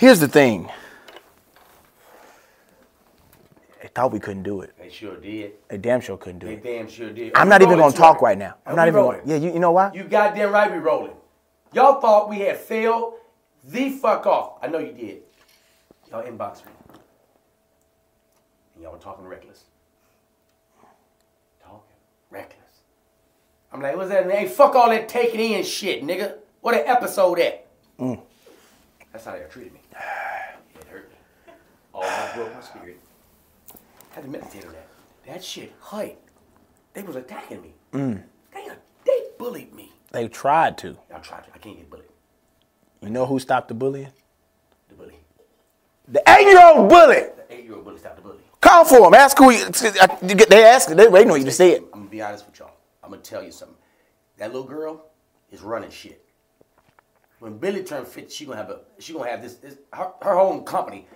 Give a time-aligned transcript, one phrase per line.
[0.00, 0.66] Here's the thing.
[3.82, 4.72] They thought we couldn't do it.
[4.78, 5.52] They sure did.
[5.68, 6.62] They damn sure couldn't do They it.
[6.62, 7.32] They damn sure did.
[7.34, 8.22] I'm We not even gonna talk Twerk.
[8.22, 8.54] right now.
[8.64, 9.02] I'm And not even.
[9.02, 9.90] Gonna, yeah, you, you know why?
[9.92, 11.12] You goddamn right we rolling.
[11.74, 13.12] Y'all thought we had failed
[13.62, 14.54] the fuck off.
[14.62, 15.20] I know you did.
[16.10, 16.72] Y'all inboxed me.
[18.74, 19.64] And y'all were talking reckless.
[21.62, 21.78] Talking
[22.30, 22.56] reckless.
[23.70, 24.30] I'm like, what's that?
[24.30, 26.36] Hey, fuck all that taking in shit, nigga.
[26.62, 27.66] What an episode at?
[27.98, 28.18] Mm.
[29.12, 29.79] That's how they treated me.
[30.80, 31.10] It hurt
[32.34, 33.00] broke my spirit.
[34.10, 34.86] had to meditate on that.
[35.26, 36.16] That shit hurt.
[36.94, 37.72] They was attacking me.
[37.92, 38.22] Mm.
[38.52, 38.68] They,
[39.04, 39.92] they bullied me.
[40.12, 40.96] They tried to.
[41.14, 41.50] I tried to.
[41.54, 42.06] I can't get bullied.
[43.02, 44.12] You know who stopped the bullying?
[44.88, 45.14] The bully.
[46.08, 47.14] The eight-year-old bully.
[47.14, 48.38] The eight-year-old bully stopped the bully.
[48.60, 49.14] Call for him.
[49.14, 49.50] Ask who.
[49.50, 49.58] He,
[50.48, 50.88] they ask.
[50.88, 51.82] They waiting on you to say it.
[51.92, 52.72] I'm gonna be honest with y'all.
[53.02, 53.76] I'm gonna tell you something.
[54.38, 55.06] That little girl
[55.50, 56.24] is running shit.
[57.40, 60.38] When Billy turned 50, she gonna have a she gonna have this, this her, her
[60.38, 61.06] own company.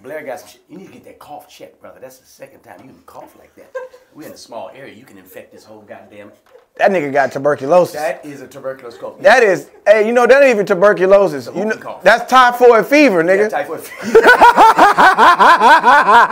[0.00, 0.62] Blair got some shit.
[0.68, 2.00] You need to get that cough checked, brother.
[2.00, 3.74] That's the second time you can cough like that.
[4.14, 4.94] We're in a small area.
[4.94, 6.32] You can infect this whole goddamn.
[6.78, 7.94] That nigga got tuberculosis.
[7.94, 9.18] That is a tuberculosis cough.
[9.20, 11.48] That is, hey, you know that ain't even tuberculosis.
[11.56, 12.02] You know, cough.
[12.02, 13.48] that's typhoid fever, Yeah, nigga.
[13.50, 14.20] typhoid fever.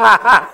[0.05, 0.51] that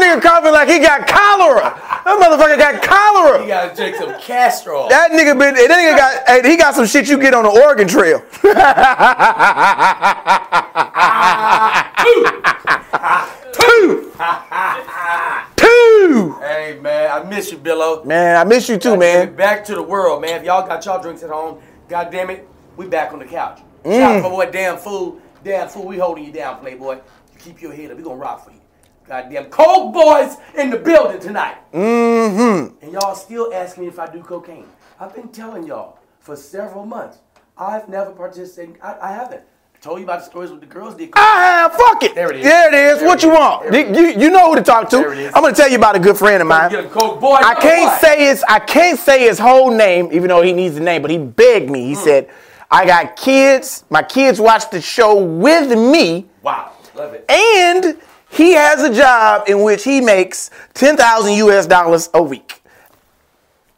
[0.00, 1.80] nigga coughing like he got cholera.
[2.04, 3.46] That motherfucker got cholera.
[3.46, 4.88] gotta take some castor oil.
[4.88, 7.50] That nigga been, that nigga got, hey, he got some shit you get on the
[7.50, 8.24] Oregon Trail.
[12.92, 14.10] Ah, two.
[14.22, 15.49] Ah, ah,
[15.80, 16.36] Two.
[16.40, 18.04] hey man, I miss you, Billo.
[18.04, 19.34] Man, I miss you too, man.
[19.34, 20.40] Back to the world, man.
[20.40, 23.60] If y'all got y'all drinks at home, god damn it, we back on the couch.
[23.84, 23.98] Mm.
[23.98, 25.86] Shout out for boy, damn fool, damn fool.
[25.86, 26.94] We holding you down, playboy.
[26.94, 27.96] You keep your head up.
[27.96, 28.60] We gonna rock for you.
[29.06, 31.56] Goddamn Coke boys in the building tonight.
[31.72, 32.84] Mm-hmm.
[32.84, 34.68] And y'all still asking me if I do cocaine.
[35.00, 37.18] I've been telling y'all for several months.
[37.56, 38.78] I've never participated.
[38.82, 39.42] I, I haven't.
[39.80, 41.08] Told you about the stories with the girls did.
[41.14, 42.14] I have, fuck it.
[42.14, 42.44] There it is.
[42.44, 42.98] There it is.
[42.98, 43.38] There what it you is.
[43.38, 43.70] want?
[43.72, 44.96] There You, you know who to talk to.
[44.98, 45.32] There it is.
[45.34, 46.70] I'm gonna tell you about a good friend of mine.
[46.90, 47.36] Coke boy.
[47.36, 50.82] I can't say his I can't say his whole name, even though he needs the
[50.82, 51.86] name, but he begged me.
[51.86, 52.00] He hmm.
[52.00, 52.30] said,
[52.70, 57.24] I got kids, my kids watch the show with me, Wow, love it.
[57.30, 57.96] and
[58.28, 62.62] he has a job in which he makes 10,000 US dollars a week.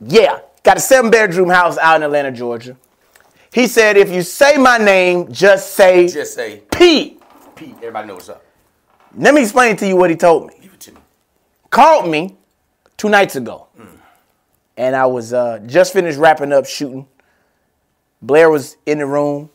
[0.01, 2.77] Yeah, got a seven bedroom house out in Atlanta, Georgia.
[3.53, 7.21] He said, if you say my name, just say Just say Pete.
[7.55, 7.75] Pete.
[7.77, 8.45] Everybody knows what's up.
[9.15, 10.55] Let me explain to you what he told me.
[10.63, 11.01] Give it to me.
[11.69, 12.37] called me
[12.97, 13.67] two nights ago,
[14.79, 17.07] and I was uh, just finished wrapping up shooting.
[18.23, 19.51] Blair was in the room.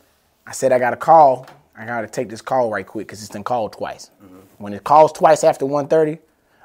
[0.45, 1.47] I said, I got a call.
[1.75, 4.11] I got to take this call right quick because it's been called twice.
[4.59, 6.19] When it calls twice after 1.30,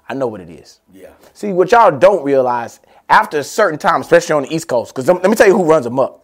[0.08, 0.80] I know what it is.
[0.92, 1.10] Yeah.
[1.32, 5.08] See, what y'all don't realize, after a certain time, especially on the East Coast, because
[5.08, 6.21] let me tell you who runs them up.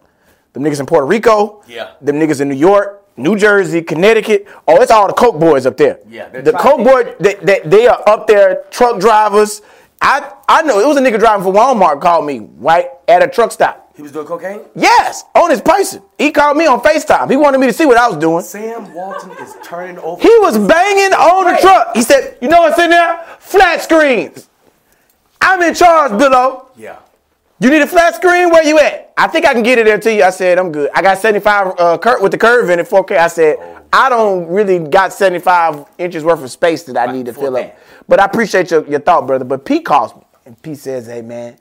[0.53, 1.63] Them niggas in Puerto Rico.
[1.67, 1.91] Yeah.
[2.01, 4.47] Them niggas in New York, New Jersey, Connecticut.
[4.67, 5.99] Oh, it's all the Coke boys up there.
[6.09, 9.61] Yeah, The Coke boy, they, they, they are up there, truck drivers.
[10.01, 13.27] I, I know, it was a nigga driving for Walmart called me, right, at a
[13.27, 13.85] truck stop.
[13.95, 14.61] He was doing cocaine?
[14.75, 16.01] Yes, on his person.
[16.17, 17.29] He called me on FaceTime.
[17.29, 18.41] He wanted me to see what I was doing.
[18.45, 20.21] Sam Walton is turning over.
[20.21, 21.93] He was banging on the truck.
[21.97, 23.25] He said, You know what's in there?
[23.39, 24.47] Flat screens.
[25.41, 26.67] I'm in charge, Billo.
[26.77, 26.99] yeah.
[27.61, 28.49] You need a flat screen?
[28.51, 29.11] Where you at?
[29.17, 30.23] I think I can get it there to you.
[30.23, 30.89] I said, I'm good.
[30.95, 33.17] I got 75 uh, cur- with the curve in it, 4K.
[33.17, 33.57] I said,
[33.91, 37.71] I don't really got 75 inches worth of space that I need to fill that.
[37.73, 37.77] up.
[38.07, 39.43] But I appreciate your, your thought, brother.
[39.43, 40.21] But Pete calls me.
[40.45, 41.57] And Pete says, Hey, man,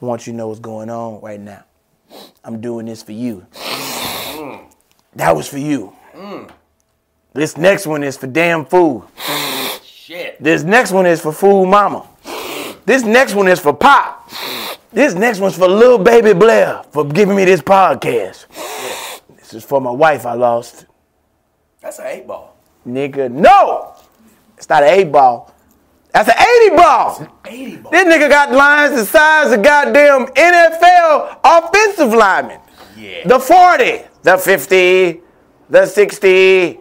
[0.00, 1.62] I want you to know what's going on right now.
[2.42, 3.46] I'm doing this for you.
[5.14, 5.92] That was for you.
[7.34, 9.10] This next one is for damn fool.
[9.84, 10.42] Shit.
[10.42, 12.08] This next one is for Fool mama.
[12.86, 14.30] This next one is for Pop.
[14.92, 18.46] This next one's for little baby Blair for giving me this podcast.
[19.36, 20.86] This is for my wife I lost.
[21.80, 22.56] That's an eight ball.
[22.86, 23.94] Nigga, no!
[24.56, 25.54] It's not an eight ball.
[26.12, 27.28] That's an 80 ball.
[27.44, 27.92] 80 ball.
[27.92, 32.60] This nigga got lines the size of goddamn NFL offensive linemen.
[32.96, 33.26] Yeah.
[33.26, 35.20] The 40, the 50,
[35.68, 36.80] the 60.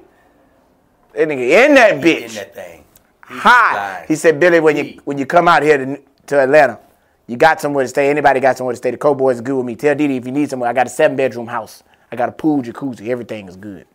[1.14, 2.30] That nigga in that bitch.
[2.30, 2.84] in that thing.
[3.28, 4.06] He hot.
[4.08, 6.80] He said, Billy, when you when you come out here to, to Atlanta,
[7.28, 8.10] you got somewhere to stay.
[8.10, 8.92] Anybody got somewhere to stay?
[8.92, 9.76] The Cowboys is good with me.
[9.76, 10.70] Tell Didi if you need somewhere.
[10.70, 11.84] I got a seven bedroom house.
[12.12, 13.10] I got a pool, jacuzzi.
[13.10, 13.86] Everything is good.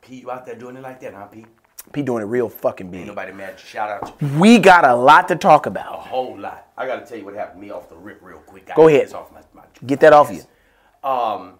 [0.00, 1.46] Pete, you out there doing it like that, huh, Pete?
[1.94, 3.06] He doing it real fucking Ain't big.
[3.06, 3.58] nobody mad.
[3.58, 4.26] Shout out to.
[4.38, 5.92] We got a lot to talk about.
[5.94, 6.68] A whole lot.
[6.76, 8.70] I got to tell you what happened to me off the rip real quick.
[8.70, 9.06] I Go ahead.
[9.08, 10.40] get off my- my- Get that off you.
[11.08, 11.54] Um,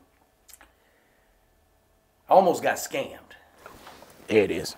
[2.28, 3.18] I almost got scammed.
[4.26, 4.76] There it is.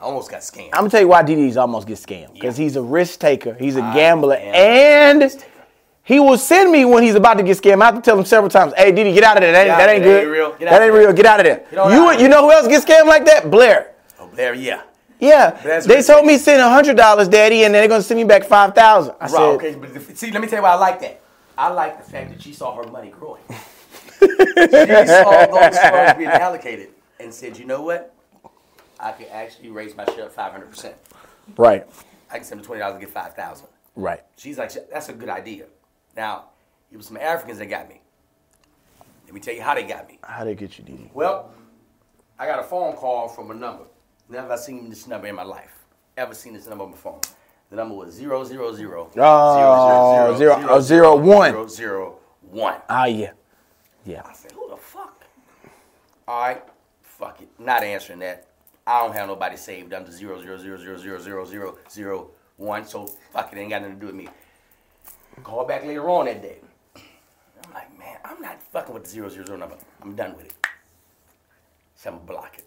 [0.00, 0.70] I almost got scammed.
[0.72, 2.32] I'm gonna tell you why DD's almost get scammed.
[2.32, 2.64] Because Yeah.
[2.64, 3.54] he's a risk taker.
[3.58, 5.44] He's a gambler, and.
[6.02, 7.80] He will send me when he's about to get scammed.
[7.82, 9.52] I have to tell him several times, "Hey, Didi, get out of there.
[9.52, 10.16] That, out that ain't good.
[10.16, 10.52] That ain't real.
[10.58, 11.00] Get out ain't there.
[11.02, 11.12] real.
[11.12, 13.48] Get out of there." You you know who else gets scammed like that?
[13.48, 13.92] Blair.
[14.18, 14.80] Oh, Blair, yeah.
[15.20, 15.50] Yeah,
[15.82, 18.74] they told me send hundred dollars, Daddy, and then they're gonna send me back five
[18.74, 19.14] thousand.
[19.20, 21.20] I Right, said, okay, but see, let me tell you why I like that.
[21.56, 23.42] I like the fact that she saw her money growing.
[24.18, 24.26] she
[25.06, 26.88] saw those funds being allocated
[27.20, 28.14] and said, you know what?
[29.00, 30.94] I could actually raise my share five hundred percent.
[31.56, 31.86] right,
[32.30, 33.68] I can send them twenty dollars and get five thousand.
[33.96, 34.22] right.
[34.36, 35.66] She's like, that's a good idea.
[36.16, 36.50] Now,
[36.92, 38.00] it was some Africans that got me.
[39.26, 40.18] Let me tell you how they got me.
[40.22, 41.10] How they get you, Didi?
[41.14, 41.52] Well,
[42.38, 43.84] I got a phone call from a number.
[44.28, 45.84] Never seen this number in my life.
[46.16, 47.20] Ever seen this number on my phone?
[47.70, 49.56] The number was zero zero zero Oh,
[50.36, 51.50] zero- oh, zero one.
[51.52, 52.74] zero zero one.
[52.88, 53.30] Ah, yeah,
[54.04, 54.22] yeah.
[54.26, 55.24] I said, who the fuck?
[56.26, 56.62] All right,
[57.02, 57.48] fuck it.
[57.58, 58.46] Not answering that.
[58.90, 62.84] I don't have nobody saved under zero zero zero zero zero zero zero zero one.
[62.84, 64.26] So fuck it, ain't got nothing to do with me.
[65.44, 66.58] Call back later on that day.
[66.96, 69.76] I'm like, man, I'm not fucking with the zero zero zero number.
[70.02, 70.54] I'm done with it.
[71.94, 72.64] So I'm gonna block it.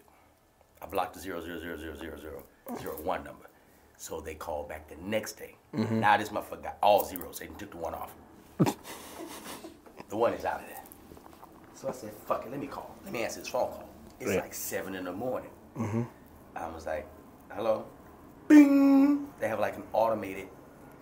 [0.80, 2.42] I blocked the zero zero zero zero zero zero
[2.80, 3.44] zero one number.
[3.98, 5.56] So they called back the next day.
[5.74, 7.38] Now this motherfucker got all zeros.
[7.38, 8.12] They took the one off.
[10.08, 10.82] the one is out of there.
[11.74, 12.96] So I said, fuck it, let me call.
[13.04, 13.88] Let me answer this phone call.
[14.20, 14.40] It's Yeah.
[14.40, 15.50] like seven in the morning.
[15.76, 17.06] I was like,
[17.52, 17.86] hello?
[18.48, 19.28] Bing!
[19.40, 20.48] They have like an automated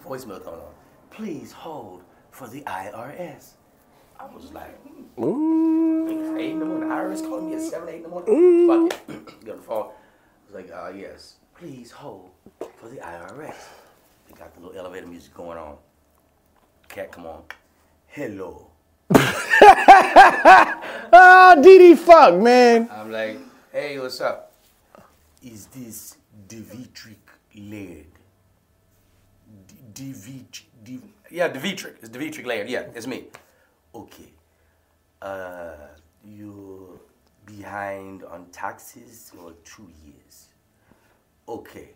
[0.04, 0.72] voicemail going on.
[1.10, 3.52] Please hold for the IRS.
[4.18, 4.78] I was like,
[5.20, 6.36] Ooh.
[6.38, 6.88] eight in the morning.
[6.88, 8.88] The IRS calling me at seven, eight in the morning.
[8.90, 9.34] Fuck it.
[9.50, 9.90] On the phone.
[9.90, 11.36] I was like, uh, yes.
[11.54, 12.30] Please hold
[12.76, 13.54] for the IRS.
[14.28, 15.76] They got the little elevator music going on.
[16.88, 17.42] Cat, come on.
[18.06, 18.68] Hello.
[21.14, 22.88] Ah, Didi, fuck, man.
[22.90, 23.38] I'm like,
[23.70, 24.51] hey, what's up?
[25.42, 26.16] Is this
[26.48, 27.18] Divitric
[27.56, 28.06] Laird?
[29.92, 31.96] Divitric, Div- yeah, Divitric.
[32.00, 32.68] It's Divitric Laird.
[32.68, 33.24] Yeah, it's me.
[33.94, 34.32] Okay.
[35.20, 35.72] Uh,
[36.24, 37.00] you're
[37.44, 40.48] behind on taxes for two years.
[41.48, 41.88] Okay.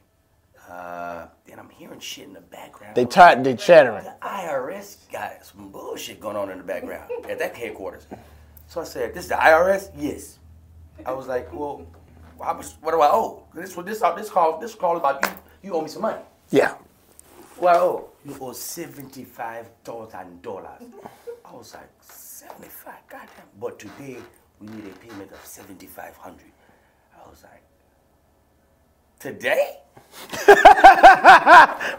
[0.69, 2.97] Uh, then I'm hearing shit in the background.
[2.97, 4.03] They tight, they chattering.
[4.03, 8.07] The IRS got some bullshit going on in the background at that headquarters.
[8.67, 10.39] So I said, "This is the IRS?" Yes.
[11.05, 11.87] I was like, "Well,
[12.43, 13.45] how much, what do I owe?
[13.55, 15.31] This this uh, this call this call about you.
[15.63, 16.23] You owe me some money.
[16.51, 16.75] Yeah.
[17.63, 18.09] I owe?
[18.25, 20.83] You owe seventy five thousand dollars."
[21.45, 23.29] I was like, 75 Goddamn.
[23.61, 24.17] But today
[24.61, 26.51] we need a payment of seventy five hundred.
[27.15, 27.63] I was like,
[29.21, 29.79] "Today?"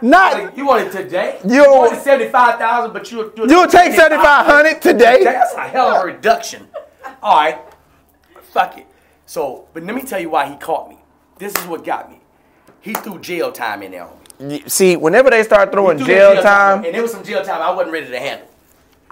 [0.02, 1.38] Not Like, you want it today?
[1.44, 5.24] You- you wanted seventy five thousand, but you you'll take seventy five hundred today.
[5.24, 6.68] That's a hell of a reduction.
[7.22, 7.58] All right,
[8.52, 8.86] fuck it.
[9.28, 10.96] So, but let me tell you why he caught me.
[11.36, 12.18] This is what got me.
[12.80, 14.62] He threw jail time in there on me.
[14.66, 17.70] See, whenever they start throwing jail that time, and it was some jail time I
[17.70, 18.48] wasn't ready to handle.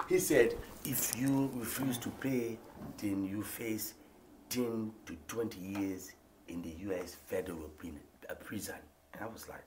[0.08, 0.54] He said,
[0.86, 2.56] if you refuse to pay,
[2.96, 3.92] then you face
[4.48, 6.12] ten to twenty years
[6.48, 7.16] in the U.S.
[7.26, 7.70] federal
[8.30, 8.76] uh, prison.
[9.12, 9.64] And I was like,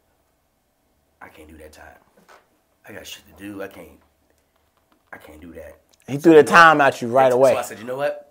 [1.21, 1.99] I can't do that time.
[2.87, 3.61] I got shit to do.
[3.61, 3.99] I can't.
[5.13, 5.79] I can't do that.
[6.07, 7.51] he threw the time at you right away.
[7.51, 7.57] So.
[7.59, 8.28] I said, you know what?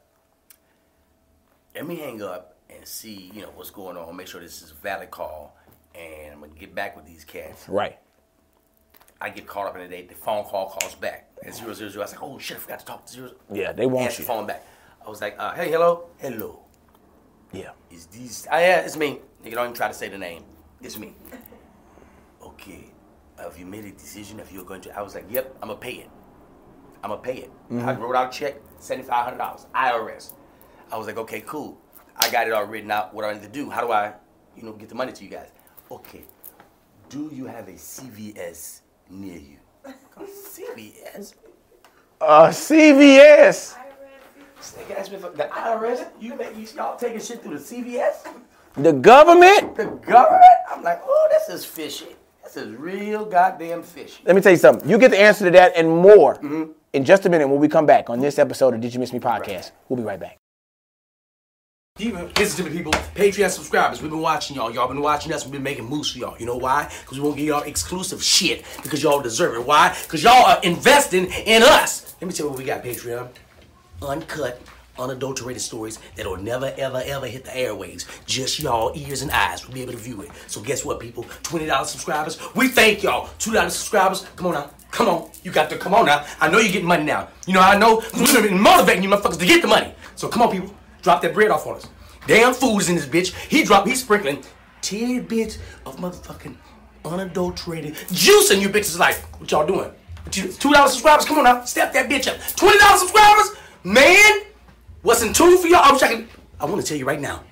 [1.78, 4.16] Let me hang up and see, you know, what's going on.
[4.16, 5.56] Make sure this is a valid call,
[5.94, 7.68] and I'm gonna get back with these cats.
[7.68, 7.96] Right.
[9.20, 10.04] I get caught up in the day.
[10.04, 12.02] The phone call calls back at zero zero zero.
[12.02, 13.30] I was like, oh shit, I forgot to talk to zero.
[13.52, 14.26] Yeah, they want Answer you.
[14.26, 14.66] the phone back.
[15.06, 16.58] I was like, uh, hey, hello, hello.
[17.52, 17.70] Yeah.
[17.92, 18.48] Is these?
[18.50, 19.20] Ah, yeah, it's me.
[19.44, 20.42] Nigga, don't even try to say the name.
[20.82, 21.14] It's me.
[22.42, 22.90] Okay.
[23.38, 24.98] Have you made a decision if you're going to?
[24.98, 26.10] I was like, yep, I'm gonna pay it.
[27.04, 27.52] I'm gonna pay it.
[27.70, 30.32] I wrote out a check, seventy five hundred dollars, IRS.
[30.90, 31.78] I was like, okay, cool.
[32.16, 33.14] I got it all written out.
[33.14, 33.70] What do I need to do?
[33.70, 34.14] How do I,
[34.56, 35.48] you know, get the money to you guys?
[35.90, 36.22] Okay.
[37.08, 38.80] Do you have a CVS
[39.10, 39.56] near you?
[40.18, 41.34] CVS.
[42.20, 43.76] Uh, CVS.
[44.56, 46.08] This nigga asked me for the IRS.
[46.20, 48.26] You make you y'all taking shit through the CVS?
[48.74, 49.76] The government.
[49.76, 50.42] The government?
[50.70, 52.16] I'm like, oh, this is fishy.
[52.42, 54.22] This is real goddamn fishy.
[54.24, 54.88] Let me tell you something.
[54.88, 56.40] You get the answer to that and more
[56.92, 59.12] in just a minute when we come back on this episode of Did You Miss
[59.12, 59.70] Me podcast.
[59.88, 60.37] We'll be right back.
[62.00, 62.92] Even listen to me, people.
[62.92, 64.72] Patreon subscribers, we've been watching y'all.
[64.72, 65.44] Y'all been watching us.
[65.44, 66.38] We've been making moves for y'all.
[66.38, 66.88] You know why?
[67.00, 69.66] Because we won't give y'all exclusive shit because y'all deserve it.
[69.66, 69.96] Why?
[70.04, 72.14] Because y'all are investing in us.
[72.20, 73.28] Let me tell you what we got, Patreon.
[74.00, 74.60] Uncut,
[74.96, 78.06] unadulterated stories that'll never, ever, ever hit the airwaves.
[78.26, 80.30] Just y'all ears and eyes will be able to view it.
[80.46, 81.24] So guess what, people?
[81.24, 82.38] $20 subscribers.
[82.54, 83.26] We thank y'all.
[83.40, 84.24] $2 subscribers.
[84.36, 84.70] Come on now.
[84.92, 85.30] Come on.
[85.42, 86.24] You got to come on now.
[86.40, 87.28] I know you're getting money now.
[87.48, 88.04] You know I know?
[88.14, 89.92] We've motivating you motherfuckers to get the money.
[90.14, 90.77] So come on, people.
[91.02, 91.86] Drop that bread off on us.
[92.26, 93.34] Damn Fool is in this bitch.
[93.48, 94.42] He dropped, he's sprinkling
[94.80, 96.56] tidbits of motherfucking
[97.04, 99.24] unadulterated juice in you bitches' life.
[99.40, 99.90] What y'all doing?
[100.30, 101.24] Two thousand subscribers.
[101.24, 102.38] Come on now, step that bitch up.
[102.54, 104.42] Twenty thousand subscribers, man.
[105.02, 105.80] What's in two for y'all?
[105.82, 107.44] I wish I want to tell you right now.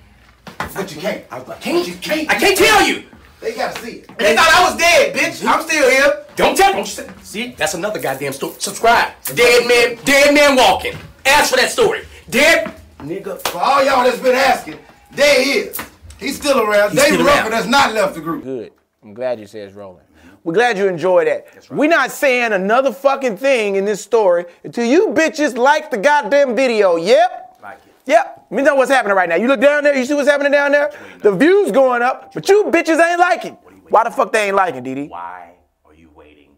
[0.75, 1.23] But you can't.
[1.31, 1.87] I can't.
[1.87, 2.29] You can't.
[2.29, 3.03] I can't tell you.
[3.39, 4.17] They gotta see it.
[4.17, 5.45] They thought I was dead, bitch.
[5.47, 6.25] I'm still here.
[6.35, 6.73] Don't tell.
[6.73, 7.09] Don't you say.
[7.23, 8.55] See, that's another goddamn story.
[8.59, 9.13] Subscribe.
[9.33, 10.03] Dead man.
[10.05, 10.95] Dead man walking.
[11.25, 12.05] Ask for that story.
[12.29, 13.39] Dead nigga.
[13.47, 14.79] For all y'all that's been asking,
[15.11, 15.79] there he is.
[16.19, 16.91] He's still around.
[16.91, 17.51] He's Rucker around.
[17.51, 18.43] has not left the group.
[18.43, 18.71] Good.
[19.03, 20.03] I'm glad you said it's rolling.
[20.43, 21.67] We're glad you enjoyed that.
[21.69, 26.55] We're not saying another fucking thing in this story until you bitches like the goddamn
[26.55, 26.95] video.
[26.95, 27.59] Yep.
[27.61, 27.93] Like it.
[28.05, 28.47] Yep.
[28.49, 29.35] Let me know what's happening right now.
[29.35, 30.91] You look down there, you see what's happening down there?
[31.19, 33.57] The views going up, but you bitches ain't liking.
[33.89, 35.09] Why the fuck they ain't liking, DD?
[35.09, 35.51] Why
[35.85, 36.51] are you waiting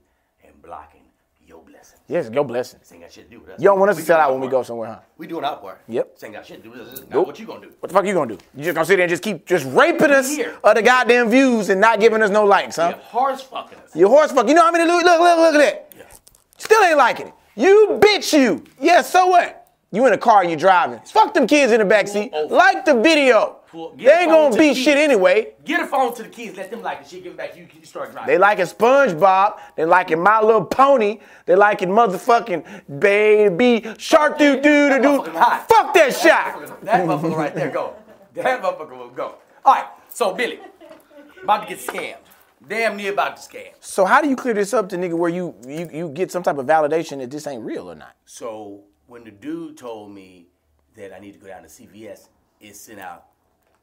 [0.43, 1.01] and blocking
[1.47, 1.98] your blessings?
[2.09, 2.79] Yes, your blessing.
[2.79, 3.61] This ain't got shit to do with us.
[3.61, 4.99] You don't want us We to sell out when we go somewhere, huh?
[5.15, 5.79] We doing our part.
[5.87, 6.15] Yep.
[6.15, 6.89] This ain't got shit to do with us.
[6.89, 7.27] This is Nope.
[7.27, 7.71] what you gonna do.
[7.79, 8.39] What the fuck you gonna do?
[8.55, 10.57] You just gonna sit there and just keep just raping us Here.
[10.63, 12.93] of the goddamn views and not giving us no likes, huh?
[12.95, 13.95] You're horse fucking us.
[13.95, 14.47] You horse fuck.
[14.47, 15.93] You know how many look look look look at that?
[15.95, 16.03] Yeah.
[16.57, 17.33] Still ain't liking it.
[17.55, 18.63] You bitch you.
[18.81, 19.58] Yeah, so what?
[19.91, 20.99] You in a car and you driving.
[21.05, 22.51] Fuck them kids in the backseat.
[22.51, 23.55] Like the video.
[23.97, 25.53] They ain't gonna be shit anyway.
[25.63, 26.57] Get a phone to the kids.
[26.57, 27.23] Let them like the shit.
[27.23, 27.67] Give it back to you.
[27.71, 28.27] You start driving.
[28.27, 29.59] They liking SpongeBob.
[29.75, 31.19] They liking My Little Pony.
[31.45, 35.23] They liking motherfucking Baby Shark Doo Doo Doo Doo.
[35.23, 36.81] Fuck that shot.
[36.83, 37.95] That motherfucker right there go.
[38.35, 39.35] That motherfucker will go.
[39.65, 39.87] All right.
[40.09, 40.59] So Billy,
[41.43, 42.17] about to get scammed.
[42.67, 43.69] Damn near about to scam.
[43.79, 46.43] So how do you clear this up to nigga where you you you get some
[46.43, 48.15] type of validation that this ain't real or not?
[48.25, 50.47] So when the dude told me
[50.95, 52.29] that I need to go down to CVS,
[52.61, 53.25] it sent out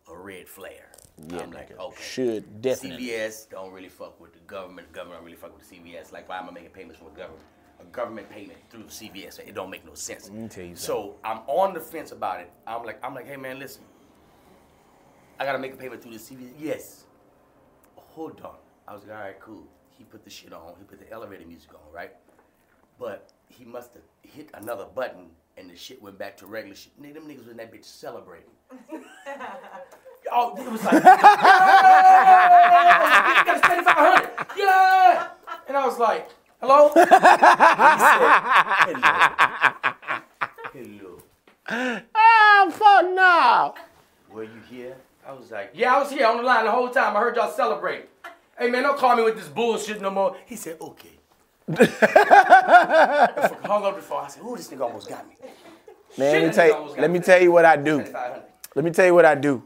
[0.09, 0.93] a red flare.
[1.33, 2.03] I'm like, okay.
[2.03, 3.09] Should definitely.
[3.09, 4.89] CVS don't really fuck with the government.
[4.93, 6.13] The government don't really fuck with the CVS.
[6.13, 7.43] Like, why am I making payments from the government?
[7.81, 9.41] A government payment through CVS.
[9.41, 10.31] It don't make no sense.
[10.31, 12.51] me tell you so I'm on the fence about it.
[12.67, 13.83] I'm like, I'm like, hey man, listen.
[15.39, 16.53] I gotta make a payment through the CVS.
[16.59, 17.05] Yes.
[17.97, 18.57] Hold on.
[18.87, 19.67] I was like, all right, cool.
[19.91, 20.75] He put the shit on.
[20.79, 22.13] He put the elevator music on, right?
[22.99, 27.01] But he must have hit another button and the shit went back to regular shit.
[27.01, 28.51] Nigga, them niggas was in that bitch celebrating.
[30.33, 31.29] Oh, it was like, yeah,
[33.39, 35.29] you got Yeah.
[35.69, 36.29] And I was like,
[36.61, 36.89] hello?
[36.95, 37.11] He said,
[40.73, 41.21] hello.
[41.69, 42.03] Hello.
[42.15, 43.75] Ah, fuck no.
[44.35, 44.97] Were you here?
[45.27, 47.17] I was like, yeah, I was here on the line the whole time.
[47.17, 48.07] I heard y'all celebrating.
[48.59, 50.37] Hey, man, don't call me with this bullshit no more.
[50.47, 51.16] He said, okay.
[51.69, 51.79] Hung
[53.85, 54.25] up the phone.
[54.25, 55.35] I said, ooh, this nigga almost got me.
[56.19, 57.25] Man, Shit, let me tell you, let me me.
[57.25, 58.05] tell you what I do.
[58.75, 59.65] Let me tell you what I do.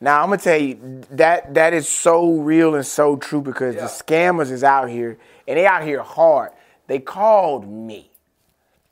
[0.00, 3.82] Now I'm gonna tell you that that is so real and so true because Yeah.
[3.82, 6.52] the scammers is out here and they out here hard.
[6.86, 8.12] They called me.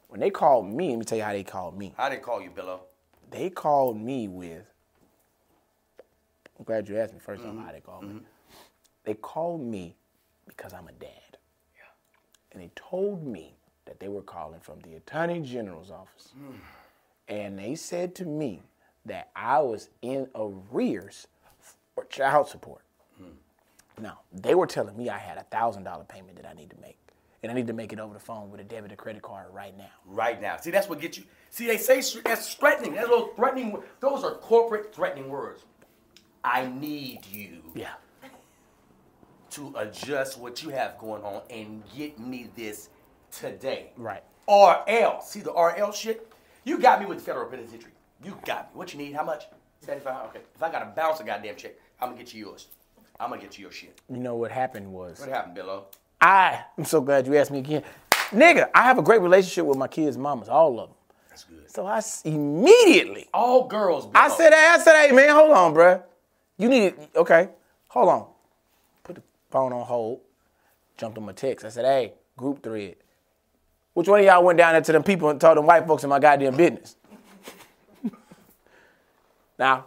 [0.09, 1.95] When they called me, let me tell you how they called me.
[1.97, 2.81] How they call you, Billo?
[3.31, 4.67] They called me with.
[6.59, 7.57] I'm glad you asked me 1st Mm-hmm.
[7.57, 8.21] time how they called me.
[9.05, 9.95] They called me
[10.49, 11.11] because I'm a dad.
[12.57, 16.33] And they told me that they were calling from the Attorney General's office.
[17.29, 18.63] And they said to me
[19.05, 21.27] that I was in arrears
[21.93, 22.83] for child support.
[23.19, 23.31] Hmm.
[24.01, 26.97] Now, they were telling me I had a $1,000 payment that I need to make.
[27.43, 29.47] And I need to make it over the phone with a debit or credit card
[29.53, 29.91] right now.
[30.07, 30.57] right now.
[30.59, 31.25] See, that's what gets you.
[31.51, 32.95] See, they say that's threatening.
[32.95, 33.77] That's those threatening.
[33.99, 35.65] Those are corporate threatening words.
[36.45, 37.95] I need you Yeah.
[39.57, 42.91] To adjust what you have going on and get me this
[43.31, 43.91] today.
[43.97, 44.23] Right.
[44.47, 45.31] Or else.
[45.31, 46.31] See the RL shit?
[46.65, 47.93] You got me with the federal penitentiary.
[48.23, 48.79] You got me.
[48.79, 49.15] What you need?
[49.15, 49.45] How much?
[49.81, 50.27] 75?
[50.29, 50.41] Okay.
[50.55, 52.69] If I gotta bounce a goddamn check, I'm gonna get you yours.
[53.19, 53.99] I'm gonna get you your shit.
[54.11, 55.19] You know what happened was.
[55.21, 55.85] What happened, Billo?
[56.21, 57.83] I am so glad you asked me again.
[58.31, 60.97] Nigga, I have a great relationship with my kids' mamas, all of them.
[61.31, 61.71] That's good.
[61.71, 64.13] So I s- immediately, All girls, Billo.
[64.17, 66.03] I said, I said, hey, man, hold on, bruh.
[66.59, 67.51] You need, it, okay,
[67.89, 68.27] hold on.
[69.51, 70.21] Phone on hold,
[70.97, 71.65] jumped on my text.
[71.65, 72.97] I said, hey, group thread.
[73.95, 76.03] Which one of y'all went down there to them people and told them white folks
[76.05, 76.97] in my goddamn business?
[79.59, 79.87] now,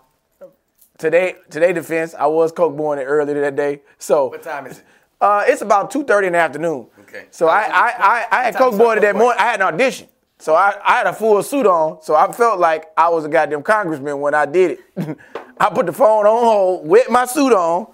[0.98, 3.82] today, today defense, I was coke born earlier that day.
[3.98, 4.86] So What time is it?
[5.22, 6.88] uh, it's about two thirty in the afternoon.
[7.02, 7.26] Okay.
[7.30, 9.40] So I I I, I had coke boarded that morning.
[9.40, 10.08] I had an audition.
[10.40, 12.02] So I, I had a full suit on.
[12.02, 15.18] So I felt like I was a goddamn congressman when I did it.
[15.60, 17.88] I put the phone on hold, with my suit on,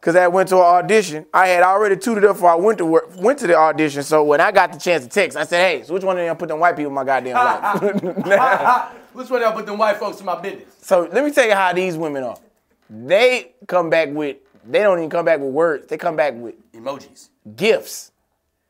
[0.00, 1.26] cause I went to an audition.
[1.32, 4.02] I had already tooted up before I went to work, went to the audition.
[4.02, 6.24] So when I got the chance to text, I said, "Hey, so which one of
[6.24, 9.96] them put them white people in my goddamn life?" Which one y'all put them white
[9.96, 10.72] folks in my business?
[10.82, 12.38] So let me tell you how these women are.
[12.88, 14.36] They come back with.
[14.64, 15.86] They don't even come back with words.
[15.88, 17.28] They come back with Emojis.
[17.56, 18.12] gifts.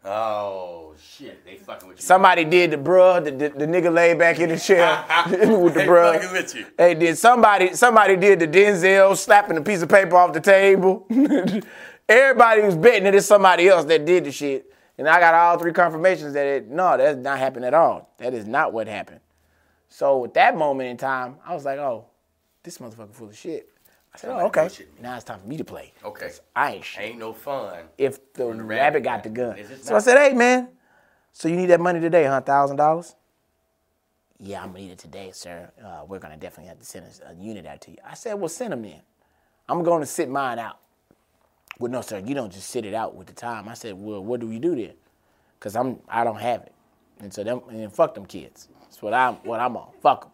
[0.02, 2.02] Oh shit, they fucking with you.
[2.02, 5.80] Somebody did the bruh, the, the, the nigga laid back in the chair with the
[5.80, 6.14] They bruh.
[6.14, 6.66] fucking with you.
[6.78, 11.06] Hey, did somebody somebody did the Denzel slapping a piece of paper off the table?
[12.08, 14.72] Everybody was betting that it's somebody else that did the shit.
[14.96, 18.12] And I got all three confirmations that it no, that's not happened at all.
[18.18, 19.20] That is not what happened.
[19.88, 22.06] So at that moment in time, I was like, oh,
[22.62, 23.69] this motherfucker full of shit.
[24.14, 24.68] I said, oh, okay.
[25.00, 25.92] Now it's time for me to play.
[26.04, 26.30] Okay.
[26.56, 27.02] I ain't shit.
[27.02, 27.84] Ain't no fun.
[27.96, 29.58] If the, the rabbit, rabbit got got- the gun.
[29.58, 30.68] Is it So I said, hey man,
[31.32, 32.40] so you need that money today, huh?
[32.40, 33.14] Thousand dollars?
[34.38, 35.70] Yeah, I'm gonna need it today, sir.
[35.84, 37.98] Uh, we're gonna definitely have to send a, a unit out to you.
[38.08, 39.00] I said, well, send them in.
[39.68, 40.78] I'm going to sit mine out.
[41.78, 43.68] Well, no, sir, you don't just sit it out with the time.
[43.68, 44.94] I said, well, what do we do then?
[45.60, 46.72] Cause I'm I don't have it,
[47.20, 48.68] and so them and then fuck them kids.
[48.80, 49.90] That's what I'm what I'm on.
[50.02, 50.30] Fuck them,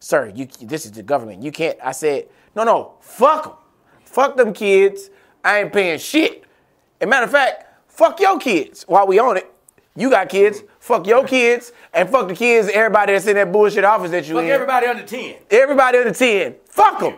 [0.00, 0.32] sir.
[0.34, 1.42] You this is the government.
[1.42, 1.78] You can't.
[1.82, 3.52] I said, no, no, fuck them,
[4.04, 5.10] fuck them kids.
[5.44, 6.44] I ain't paying shit.
[7.00, 9.50] And matter of fact, fuck your kids while we on it.
[9.96, 13.84] You got kids, fuck your kids, and fuck the kids, everybody that's in that bullshit
[13.84, 14.44] office that you in.
[14.44, 14.50] Fuck in.
[14.50, 15.36] everybody under 10.
[15.50, 17.14] Everybody under 10, fuck them.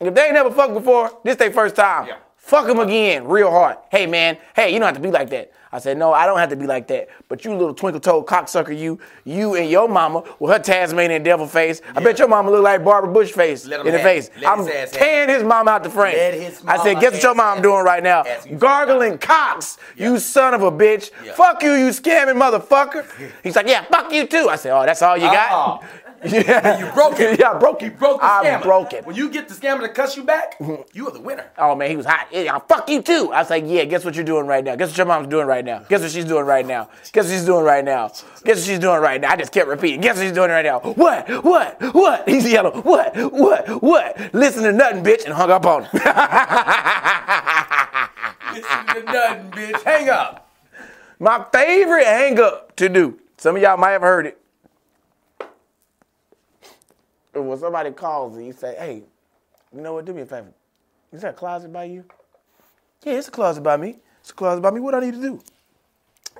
[0.00, 2.08] If they ain't never fucked before, this their first time.
[2.08, 2.16] Yeah.
[2.44, 3.78] Fuck him again, real hard.
[3.90, 5.50] Hey man, hey, you don't have to be like that.
[5.72, 7.08] I said, no, I don't have to be like that.
[7.26, 11.80] But you little twinkle-toed cocksucker, you, you and your mama with her Tasmanian devil face.
[11.96, 14.30] I bet your mama look like Barbara Bush face in the have face.
[14.46, 16.14] I'm his tearing his mom out the frame.
[16.14, 18.24] Let his I said, guess what your mom doing right now?
[18.58, 21.10] Gargling cocks, you son of a bitch.
[21.24, 21.32] Yeah.
[21.32, 23.04] Fuck you, you scamming motherfucker.
[23.42, 24.48] He's like, yeah, fuck you too.
[24.48, 25.50] I said, oh, that's all you got?
[25.50, 25.86] Uh-uh.
[26.24, 26.78] Yeah.
[26.86, 27.38] You broke it.
[27.38, 27.98] yeah, I broke You it.
[27.98, 28.62] broke the I scammer.
[28.62, 29.04] broke it.
[29.06, 30.56] When you get the scammer to cuss you back,
[30.92, 31.50] you are the winner.
[31.58, 32.28] Oh man, he was hot.
[32.32, 33.30] Yeah, I'll fuck you too.
[33.32, 34.74] I was like, yeah, guess what you're doing right now?
[34.76, 35.80] Guess what your mom's doing right now?
[35.88, 36.88] Guess what she's doing right now?
[37.12, 38.08] Guess what she's doing right now?
[38.44, 39.30] Guess what she's doing right now?
[39.30, 40.00] I just kept repeating.
[40.00, 40.80] Guess what she's doing right now?
[40.80, 41.28] What?
[41.44, 41.80] What?
[41.94, 42.28] What?
[42.34, 42.80] He's yelling.
[42.82, 43.14] What?
[43.32, 43.82] What?
[43.82, 44.34] What?
[44.34, 45.90] Listen to nothing, bitch, and hung up on him.
[48.54, 49.82] Listen to nothing, bitch.
[49.82, 50.48] Hang up.
[51.18, 53.18] My favorite hang up to do.
[53.36, 54.38] Some of y'all might have heard it.
[57.34, 59.02] When somebody calls and you say, hey,
[59.74, 60.04] you know what?
[60.04, 60.52] Do me a favor.
[61.12, 62.04] Is that a closet by you?
[63.02, 63.96] Yeah, it's a closet by me.
[64.20, 64.80] It's a closet by me.
[64.80, 65.40] What I need to do?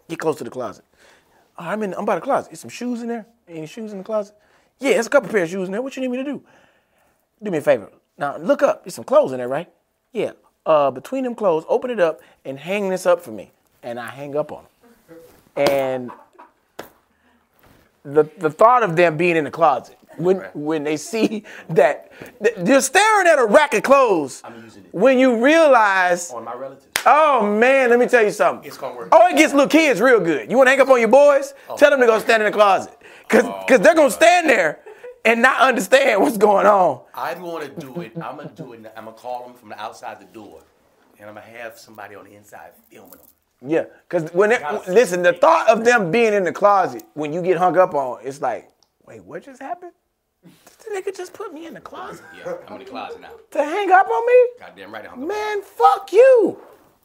[0.09, 0.85] Get close to the closet.
[1.59, 1.95] "Oh, I'm in.
[1.95, 2.53] I'm by the closet.
[2.53, 3.27] Is some shoes in there?
[3.49, 4.35] Any shoes in the closet?
[4.79, 5.83] Yeah, there's a couple pair of shoes in there.
[5.83, 6.43] What you need me to do?
[7.43, 7.91] Do me a favor.
[8.19, 8.85] Now look up.
[8.85, 9.71] There's some clothes in there, right?
[10.13, 10.33] Yeah.
[10.67, 13.51] Uh, between them clothes, open it up and hang this up for me.
[13.83, 15.19] And I hang up on them.
[15.69, 16.11] And
[18.03, 22.81] the the thought of them being in the closet when when they see that they're
[22.81, 24.43] staring at a rack of clothes.
[24.45, 24.95] I'm using it.
[24.95, 26.89] When you realize On my relatives.
[27.07, 28.67] Oh man, let me tell you something.
[28.67, 29.09] It's gonna work.
[29.13, 30.51] Oh, it gets little kids real good.
[30.51, 31.55] You want to hang up on your boys?
[31.69, 31.77] Oh.
[31.77, 32.97] Tell them to go stand in the closet,
[33.29, 34.81] cause, Oh, cause they're gonna stand there
[35.25, 37.01] and not understand what's going on.
[37.15, 38.13] I'm going to do it.
[38.23, 38.93] I'm going to do it.
[38.97, 40.61] I'm going to call them from the outside the door.
[41.19, 43.21] And I'm going to have somebody on the inside filming them.
[43.67, 47.41] Yeah, cause when it, listen, the thought of them being in the closet when you
[47.41, 48.69] get hung up on, it's like,
[49.07, 49.93] wait, what just happened?
[50.45, 53.31] This nigga just put me in the closet Yeah, I'm in the closet now.
[53.53, 54.47] to hang up on me?
[54.61, 55.07] Goddamn right.
[55.11, 56.61] I'm Man, fuck you.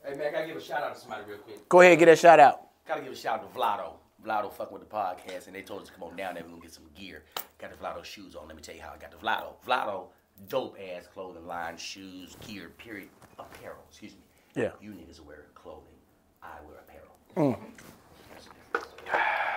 [0.05, 1.67] Hey, man, I got to give a shout out to somebody real quick.
[1.69, 2.61] Go ahead, and get that shout out.
[2.87, 3.93] Got to give a shout out to Vlado.
[4.25, 6.43] Vlado fuck with the podcast, and they told us to come on down there.
[6.49, 7.23] We're get some gear.
[7.57, 8.47] Got the Vlado shoes on.
[8.47, 9.53] Let me tell you how I got the Vlado.
[9.65, 10.07] Vlado,
[10.49, 13.83] dope ass clothing line, shoes, gear, period, apparel.
[13.89, 14.19] Excuse me.
[14.55, 14.71] Yeah.
[14.81, 15.83] You niggas wear clothing.
[16.43, 17.55] I wear apparel.
[17.55, 17.59] Mm.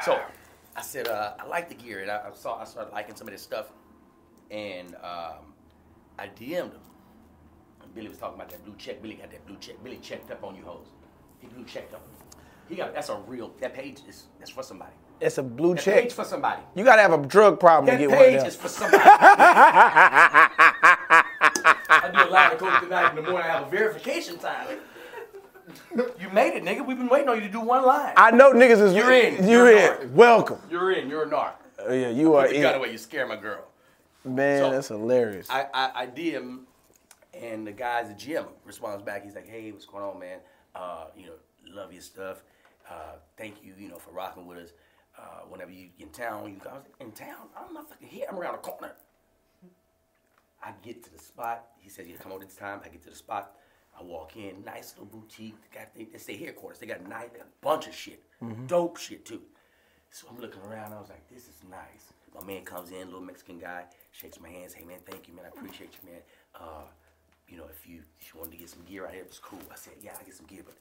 [0.05, 0.21] So
[0.83, 3.29] I said, uh, I like the gear, and I, I saw I started liking some
[3.29, 3.66] of this stuff,
[4.51, 5.55] and um,
[6.18, 6.73] I DM'd him.
[7.85, 9.01] And Billy was talking about that blue check.
[9.01, 9.77] Billy got that blue check.
[9.85, 10.88] Billy checked up on you hoes.
[11.38, 12.03] He blue checked up.
[12.68, 14.90] He got that's a real that page is that's for somebody.
[15.21, 16.03] It's a blue That check.
[16.03, 16.62] page for somebody.
[16.75, 18.47] You gotta have a drug problem That to get one of page them.
[18.49, 19.03] is for somebody.
[21.95, 23.49] I do a lot of coke tonight in the morning.
[23.49, 24.79] I have a verification time.
[26.20, 26.87] You made it, nigga.
[26.87, 28.14] We've been waiting on you to do one line.
[28.16, 29.46] I know niggas is You're in.
[29.48, 30.14] You're You're in.
[30.14, 30.59] Welcome.
[30.70, 31.09] You're in.
[31.09, 31.52] You're a narc.
[31.81, 32.81] Oh, yeah, you are the gun in.
[32.81, 32.92] away.
[32.92, 33.64] You scare my girl.
[34.24, 35.48] Man, So- that's hilarious.
[35.50, 36.61] I, I, I DM,
[37.35, 39.24] and the guys, the gym responds back.
[39.24, 40.38] He's like, "Hey, what's going on, man?
[40.74, 41.33] Uh, you know,
[41.68, 42.42] love your stuff.
[42.88, 44.68] Uh, thank you, you know, for rocking with us.
[45.18, 47.48] Uh, whenever you in town, you guys in town.
[47.57, 48.26] I'm not fucking here.
[48.31, 48.92] I'm around the corner.
[50.64, 51.66] I get to the spot.
[51.78, 53.57] He says, "You come over this time." I get to the spot.
[53.98, 54.64] I walk in.
[54.64, 55.55] Nice little boutique.
[55.62, 56.78] They got they, they stay headquarters.
[56.78, 58.22] They got got a bunch of shit,
[58.66, 59.42] dope shit too.
[60.11, 60.92] So I'm looking around.
[60.92, 62.12] I was like, this is nice.
[62.35, 64.72] My man comes in, little Mexican guy, shakes my hands.
[64.72, 65.44] Hey man, thank you, man.
[65.44, 66.20] I appreciate you, man.
[66.55, 66.85] Uh,
[67.48, 69.38] you know, if you if you wanted to get some gear out here, it was
[69.38, 69.61] cool.
[69.70, 70.74] I said, yeah, I get some gear, but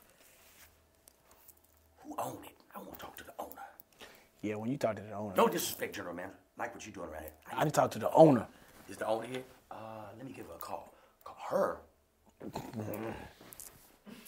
[2.03, 2.55] who owned it?
[2.75, 3.61] I want to talk to the owner.
[4.41, 5.33] yeah, when you talk to the owner.
[5.35, 6.35] No disrespect, general manager.
[6.57, 7.31] Like what you're doing right here.
[7.51, 8.47] I I didn't talk to the owner.
[8.89, 9.43] is the owner here?
[9.69, 9.75] Uh,
[10.17, 10.93] let me give her a call.
[11.23, 11.77] Call her.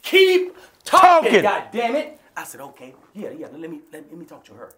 [0.01, 1.41] Keep talking, Talking.
[1.41, 2.19] God damn it!
[2.35, 3.47] I said, okay, yeah, yeah.
[3.51, 4.73] Let me let, let me talk to her.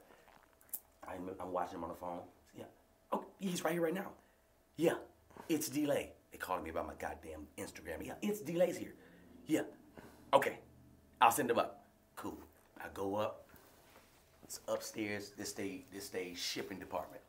[1.08, 2.20] I'm, I'm watching him on the phone.
[2.58, 2.66] Yeah.
[3.12, 4.10] Oh, he's right here right now.
[4.78, 4.96] Yeah.
[5.50, 6.10] It's D'Lai.
[6.32, 8.06] They called me about my goddamn Instagram.
[8.06, 8.94] Yeah, it's D'Lai's here.
[9.48, 9.62] Yeah.
[10.34, 10.58] Okay.
[11.22, 11.86] I'll send him up.
[12.16, 12.38] Cool.
[12.82, 13.48] I I go up.
[14.44, 15.32] It's upstairs.
[15.38, 17.22] This day, this day shipping department.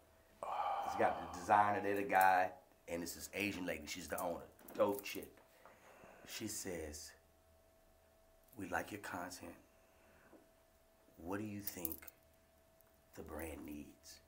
[0.86, 2.50] It's got the designer there, the guy,
[2.88, 3.84] and it's this Asian lady.
[3.86, 4.44] She's the owner.
[4.76, 5.32] Dope chick.
[6.26, 7.12] She says,
[8.58, 9.54] "We like your content.
[11.18, 11.96] What do you think
[13.14, 14.20] the brand needs?"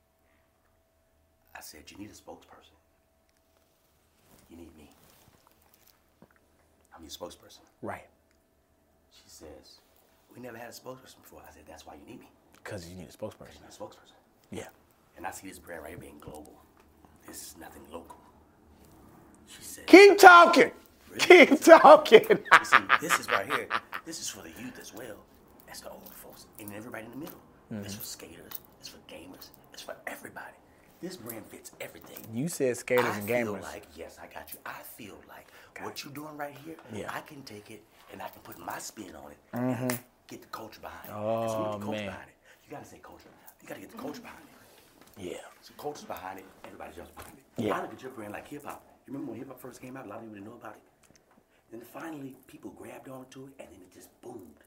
[1.54, 2.76] I said, "You need a spokesperson.
[4.48, 4.90] You need me.
[6.94, 8.08] I'm your spokesperson." Right.
[9.10, 9.80] She says,
[10.34, 12.30] "We never had a spokesperson before." I said, "That's why you need me.
[12.52, 13.54] Because you need a spokesperson.
[13.54, 14.14] You need a spokesperson."
[14.50, 14.68] Yeah.
[15.16, 16.54] And I see this brand right here being global.
[17.26, 18.18] This is nothing local.
[19.46, 20.70] She said, Keep talking.
[21.18, 22.24] Keep talking.
[22.28, 23.68] "You see, this is right here.
[24.04, 25.16] This is for the youth as well
[25.70, 27.40] as the older folks and everybody in the middle.
[27.70, 27.98] It's mm-hmm.
[28.00, 28.52] for skaters.
[28.80, 29.50] It's for gamers.
[29.72, 30.54] It's for everybody.
[31.00, 32.24] This brand fits everything.
[32.32, 33.34] you said skaters and gamers.
[33.34, 33.62] I and feel gamers.
[33.62, 34.58] like yes, I got you.
[34.66, 35.48] I feel like
[35.82, 36.76] what you're doing right here.
[36.92, 37.10] Yeah.
[37.14, 39.38] I can take it and I can put my spin on it.
[39.52, 41.10] and Get the culture behind it.
[41.12, 42.04] 'Cause we need Oh, man.
[42.06, 42.34] behind it.
[42.64, 43.28] You gotta say culture.
[43.62, 45.22] You gotta get the culture behind it.
[45.32, 45.38] yeah.
[45.62, 47.44] So culture's behind it, everybody jumps behind it.
[47.64, 47.78] Yeah.
[47.78, 48.84] I look at your brand like hip hop.
[49.06, 50.74] You remember when hip hop first came out, a lot of people didn't know about
[50.76, 50.82] it.
[51.70, 54.64] Then finally people grabbed onto it and then it just boomed.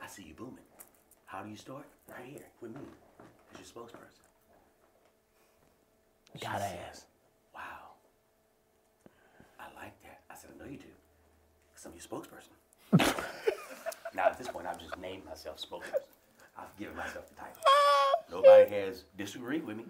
[0.00, 0.64] I see you booming.
[1.26, 1.84] How do you start?
[2.08, 2.80] Right here with me.
[3.52, 4.22] As your spokesperson.
[6.40, 7.06] Gotta ask.
[7.54, 7.60] Wow.
[9.60, 10.20] I like that.
[10.30, 10.84] I said, I know you do.
[11.72, 13.24] Because I'm your spokesperson.
[14.14, 16.04] now at this point I've just named myself spokesperson.
[16.56, 17.56] I've given myself the title.
[18.30, 19.84] Nobody has disagreed with me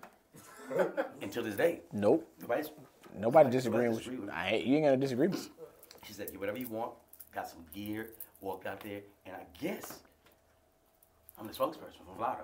[1.22, 1.80] until this day.
[1.92, 2.28] Nope.
[2.40, 2.70] Nobody's
[3.16, 4.28] Nobody disagreeing with you.
[4.32, 5.46] I ain't, you ain't gonna disagree with me.
[6.06, 6.92] She said, get whatever you want.
[7.34, 8.10] Got some gear.
[8.40, 10.00] Walked out there, and I guess
[11.40, 12.42] I'm the spokesperson for Vlado.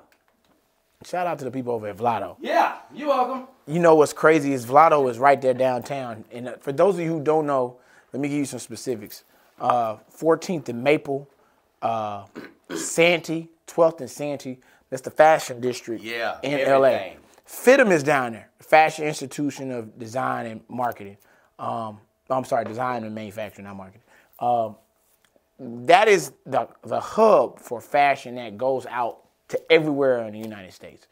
[1.05, 2.37] Shout out to the people over at Vlado.
[2.41, 3.49] Yeah, you're welcome.
[3.67, 6.25] You know what's crazy is Vlado is right there downtown.
[6.33, 7.77] And uh, for those of you who don't know,
[8.13, 9.25] let me give you some specifics.
[9.61, 11.29] Uh, 14th and Maple,
[11.83, 12.25] uh,
[12.75, 14.59] Santee, 12th and Santee.
[14.89, 17.17] That's the fashion district Yeah, in everything.
[17.17, 17.21] LA.
[17.47, 21.17] FIDM is down there, Fashion Institution of Design and Marketing.
[21.59, 21.99] Um,
[22.31, 24.03] I'm sorry, design and manufacturing, not marketing.
[24.39, 24.77] Um,
[25.87, 30.73] that is the the hub for fashion that goes out to everywhere in the United
[30.73, 31.07] States.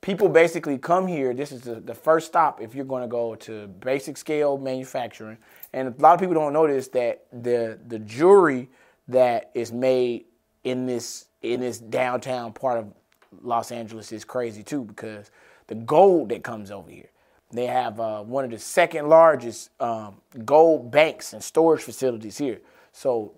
[0.00, 1.32] People basically come here.
[1.32, 5.38] This is the, the first stop if you're going to go to basic scale manufacturing.
[5.72, 8.68] And a lot of people don't notice that the the jewelry
[9.08, 10.24] that is made
[10.64, 12.92] in this in this downtown part of
[13.42, 15.30] Los Angeles is crazy too because
[15.68, 17.11] the gold that comes over here.
[17.52, 22.60] They have uh, one of the second largest um, gold banks and storage facilities here.
[22.92, 23.34] So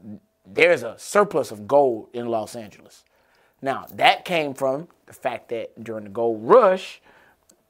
[0.46, 3.04] there's a surplus of gold in Los Angeles.
[3.60, 7.00] Now, that came from the fact that during the gold rush,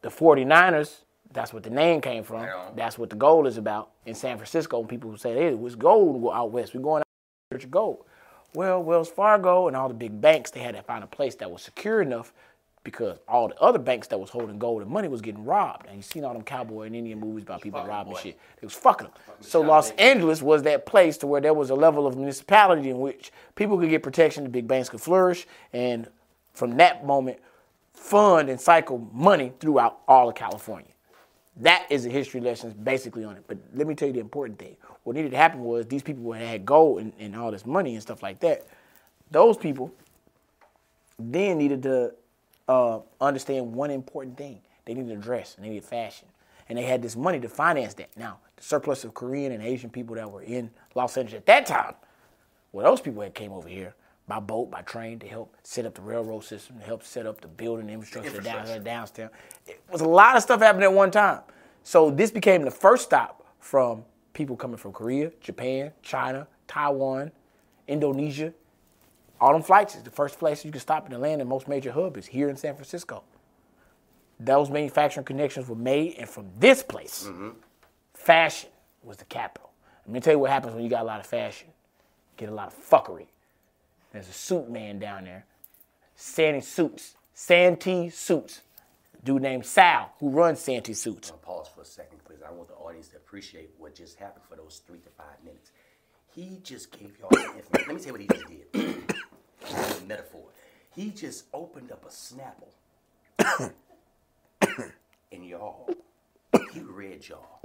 [0.02, 0.98] the 49ers,
[1.32, 2.42] that's what the name came from.
[2.76, 4.78] That's what the gold is about in San Francisco.
[4.80, 6.74] When people say, hey, what's gold out west?
[6.74, 7.06] We're going out
[7.50, 8.04] to search gold.
[8.54, 11.50] Well, Wells Fargo and all the big banks, they had to find a place that
[11.50, 12.32] was secure enough
[12.84, 15.86] because all the other banks that was holding gold and money was getting robbed.
[15.86, 18.20] And you seen all them cowboy and Indian movies about people robbing boy.
[18.20, 18.38] shit.
[18.60, 19.16] They was fucking them.
[19.40, 23.00] So Los Angeles was that place to where there was a level of municipality in
[23.00, 26.06] which people could get protection, the big banks could flourish, and
[26.52, 27.38] from that moment,
[27.94, 30.90] fund and cycle money throughout all of California.
[31.56, 33.44] That is the history lessons basically on it.
[33.46, 34.76] But let me tell you the important thing.
[35.04, 37.94] What needed to happen was these people who had gold and, and all this money
[37.94, 38.66] and stuff like that,
[39.30, 39.92] those people
[41.18, 42.12] then needed to
[42.68, 44.60] uh, understand one important thing.
[44.84, 46.28] They needed a dress and they needed fashion.
[46.68, 48.16] And they had this money to finance that.
[48.16, 51.66] Now, the surplus of Korean and Asian people that were in Los Angeles at that
[51.66, 51.94] time,
[52.72, 53.94] well, those people had came over here
[54.26, 57.40] by boat, by train to help set up the railroad system, to help set up
[57.40, 58.72] the building infrastructure, down infrastructure.
[58.72, 59.30] here, downtown.
[59.66, 61.40] It was a lot of stuff happening at one time.
[61.82, 67.30] So this became the first stop from people coming from Korea, Japan, China, Taiwan,
[67.86, 68.54] Indonesia.
[69.40, 71.68] All them flights is the first place you can stop in the land in most
[71.68, 73.22] major hubs is here in San Francisco.
[74.40, 77.50] Those manufacturing connections were made, and from this place, mm-hmm.
[78.14, 78.70] fashion
[79.02, 79.70] was the capital.
[80.06, 81.68] Let me tell you what happens when you got a lot of fashion.
[82.36, 83.26] Get a lot of fuckery.
[84.12, 85.44] There's a suit man down there,
[86.16, 88.60] Santee Suits, Santee Suits.
[89.24, 91.30] Dude named Sal who runs Santee Suits.
[91.30, 92.40] I'm gonna pause for a second please.
[92.46, 95.72] I want the audience to appreciate what just happened for those three to five minutes.
[96.34, 97.28] He just gave y'all.
[97.32, 100.08] Let me tell you what he just did.
[100.08, 100.42] Metaphor.
[100.94, 103.72] He just opened up a Snapple.
[105.32, 105.88] and y'all,
[106.72, 107.60] he read y'all.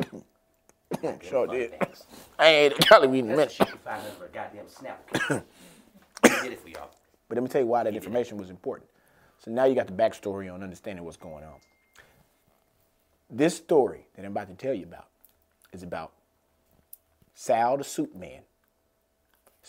[1.22, 1.72] Sure did.
[1.72, 2.06] facts.
[2.38, 5.44] I ain't probably reading That's the shit you find under a goddamn Snapple.
[6.24, 6.90] he did it for y'all.
[7.28, 8.90] But let me tell you why that information was important.
[9.44, 11.56] So now you got the backstory on understanding what's going on.
[13.30, 15.06] This story that I'm about to tell you about
[15.72, 16.12] is about
[17.36, 18.42] Sal the suit man,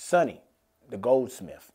[0.00, 0.40] Sonny
[0.88, 1.70] the goldsmith,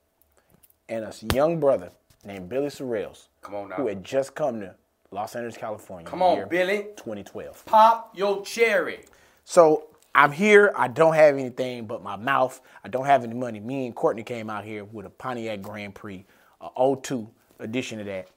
[0.90, 1.92] and a young brother
[2.26, 3.76] named Billy Sorrells, Come on now.
[3.76, 4.76] who had just come to
[5.12, 6.10] Los Angeles, California.
[6.10, 6.88] Come on, Billy.
[6.98, 7.66] 2012.
[7.66, 9.06] Pop your cherry.
[9.46, 10.74] So I'm here.
[10.76, 12.60] I don't have anything but my mouth.
[12.84, 13.60] I don't have any money.
[13.60, 16.26] Me and Courtney came out here with a Pontiac Grand Prix,
[16.60, 18.28] a 02 edition of that.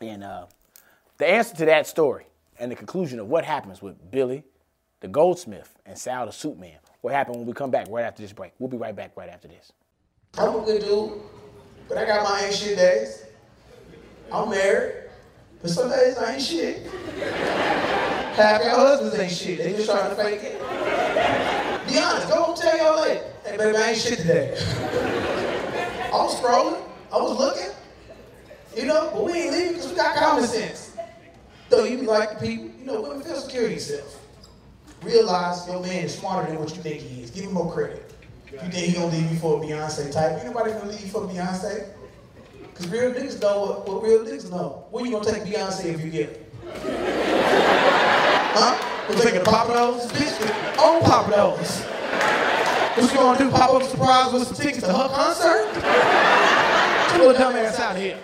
[0.00, 0.46] And uh,
[1.16, 2.26] the answer to that story
[2.58, 4.44] and the conclusion of what happens with Billy,
[5.00, 6.76] the goldsmith, and Sal, the suit man,
[7.08, 8.52] what happened when we come back right after this break.
[8.58, 9.72] We'll be right back right after this.
[10.36, 11.12] I'm a good dude,
[11.88, 13.24] but I got my ain't shit days.
[14.30, 15.08] I'm married,
[15.62, 16.86] but some days I ain't shit.
[18.36, 19.56] Half your husbands ain't shit.
[19.56, 20.60] They just trying to fake it.
[21.88, 24.54] Be honest, go home tell lady, hey baby, I ain't shit today.
[26.12, 27.70] I was scrolling, I was looking,
[28.76, 30.94] you know, but we ain't leaving because we got common sense.
[31.70, 34.27] Though you be like the people, you know, women feel secure yourself.
[35.02, 37.30] Realize your man is smarter than what you think he is.
[37.30, 38.12] Give him more credit.
[38.52, 40.32] You think he gonna leave you for a Beyonce type?
[40.38, 41.88] Ain't nobody gonna leave you for Beyonce.
[42.74, 44.86] Cause real niggas know what, what real niggas know.
[44.90, 46.52] Where you gonna take Beyonce if you get it?
[48.54, 49.06] Huh?
[49.08, 50.06] We're taking the Papa Nose?
[50.12, 51.82] Bitch, on Papa Nose.
[52.98, 53.50] What you gonna do?
[53.50, 55.72] Pop up a surprise with some tickets to her concert?
[55.74, 58.18] Get your little dumb ass out here.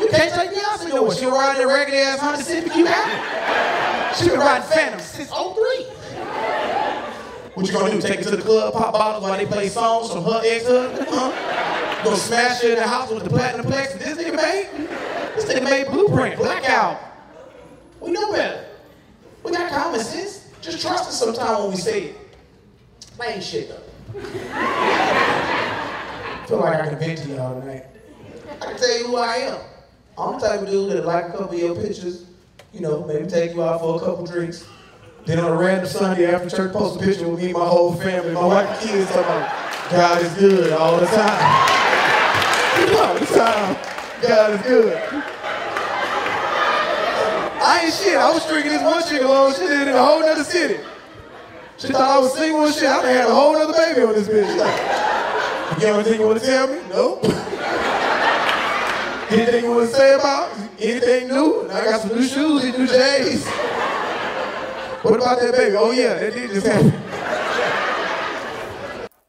[0.00, 0.50] You can't take
[0.90, 1.16] Beyonce nowhere.
[1.16, 4.16] She riding that raggedy ass Honda Civic you have.
[4.16, 5.84] She been riding Phantom since 03.
[7.54, 8.00] What you gonna do?
[8.00, 11.08] Take her to the club, pop bottles while they play songs from her ex-husband?
[11.10, 12.04] Huh?
[12.04, 14.88] Gonna smash her in the house with the platinum plex this nigga made?
[15.34, 17.00] This nigga made Blueprint, Blackout.
[18.00, 18.66] We know better.
[19.44, 20.48] We got common sense.
[20.60, 22.16] Just trust us sometime when we say it.
[23.20, 23.82] I ain't shit though.
[26.50, 27.84] feel like I can vent to y'all tonight.
[28.60, 29.60] I can tell you who I am.
[30.20, 32.26] I'm the type of dude that like a couple of your pictures,
[32.74, 34.66] you know, maybe take you out for a couple drinks.
[35.24, 37.94] Then on a random Sunday after church, post a picture with me and my whole
[37.94, 41.16] family, my wife and kids, talking about God is good all the time.
[43.00, 43.76] all the time.
[44.22, 44.98] God is good.
[47.62, 48.16] I ain't shit.
[48.16, 49.54] I was drinking this one chick along.
[49.54, 50.80] She it in a whole nother city.
[51.78, 52.84] She thought I was single and shit.
[52.84, 55.06] I had a whole nother baby on this bitch.
[55.70, 56.80] You got anything you want to tell me?
[56.90, 57.20] No.
[59.30, 60.52] anything you want to say about?
[60.78, 61.68] Anything new?
[61.70, 63.46] I got some new shoes and new J's.
[65.02, 65.76] What about that baby?
[65.76, 66.92] Oh yeah, that did just happen.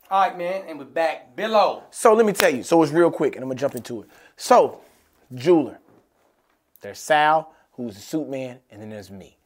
[0.10, 1.84] All right, man, and we're back below.
[1.92, 2.64] So let me tell you.
[2.64, 4.10] So it's real quick, and I'm gonna jump into it.
[4.36, 4.82] So,
[5.34, 5.80] jeweler.
[6.82, 9.38] There's Sal, who's the suit man, and then there's me.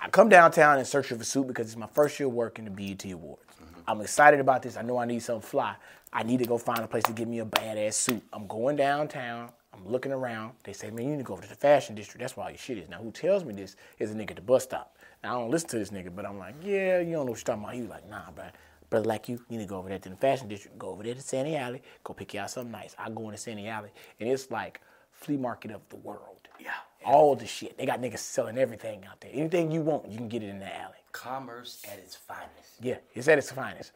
[0.00, 2.70] I come downtown in search of a suit because it's my first year working the
[2.70, 3.42] BET Awards.
[3.86, 4.76] I'm excited about this.
[4.76, 5.74] I know I need something fly.
[6.12, 8.22] I need to go find a place to get me a badass suit.
[8.32, 9.50] I'm going downtown.
[9.74, 10.52] I'm looking around.
[10.62, 12.20] They say, man, you need to go over to the fashion district.
[12.20, 12.88] That's where all your shit is.
[12.88, 14.96] Now, who tells me this is a nigga at the bus stop.
[15.22, 17.38] Now, I don't listen to this nigga, but I'm like, yeah, you don't know what
[17.38, 17.74] you're talking about.
[17.74, 18.44] He was like, nah, bro.
[18.90, 20.78] Brother like you, you need to go over there to the fashion district.
[20.78, 21.82] Go over there to Santee Alley.
[22.04, 22.94] Go pick you out something nice.
[22.98, 26.48] I go into Santee Alley, and it's like flea market of the world.
[26.60, 26.70] Yeah.
[27.04, 27.76] All the shit.
[27.76, 29.30] They got niggas selling everything out there.
[29.32, 30.94] Anything you want, you can get it in the alley.
[31.12, 32.50] Commerce at its finest.
[32.80, 33.92] Yeah, it's at its finest.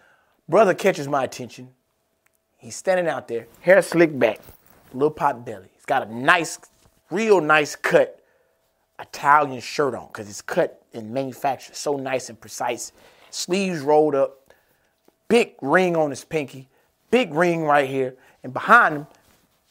[0.49, 1.69] Brother catches my attention.
[2.57, 4.41] He's standing out there, hair slicked back,
[4.95, 5.69] little pot belly.
[5.75, 6.59] He's got a nice,
[7.11, 8.23] real nice cut
[8.99, 12.93] Italian shirt on because it's cut and manufactured so nice and precise.
[13.31, 14.53] Sleeves rolled up,
[15.29, 16.69] big ring on his pinky,
[17.11, 19.07] big ring right here, and behind him,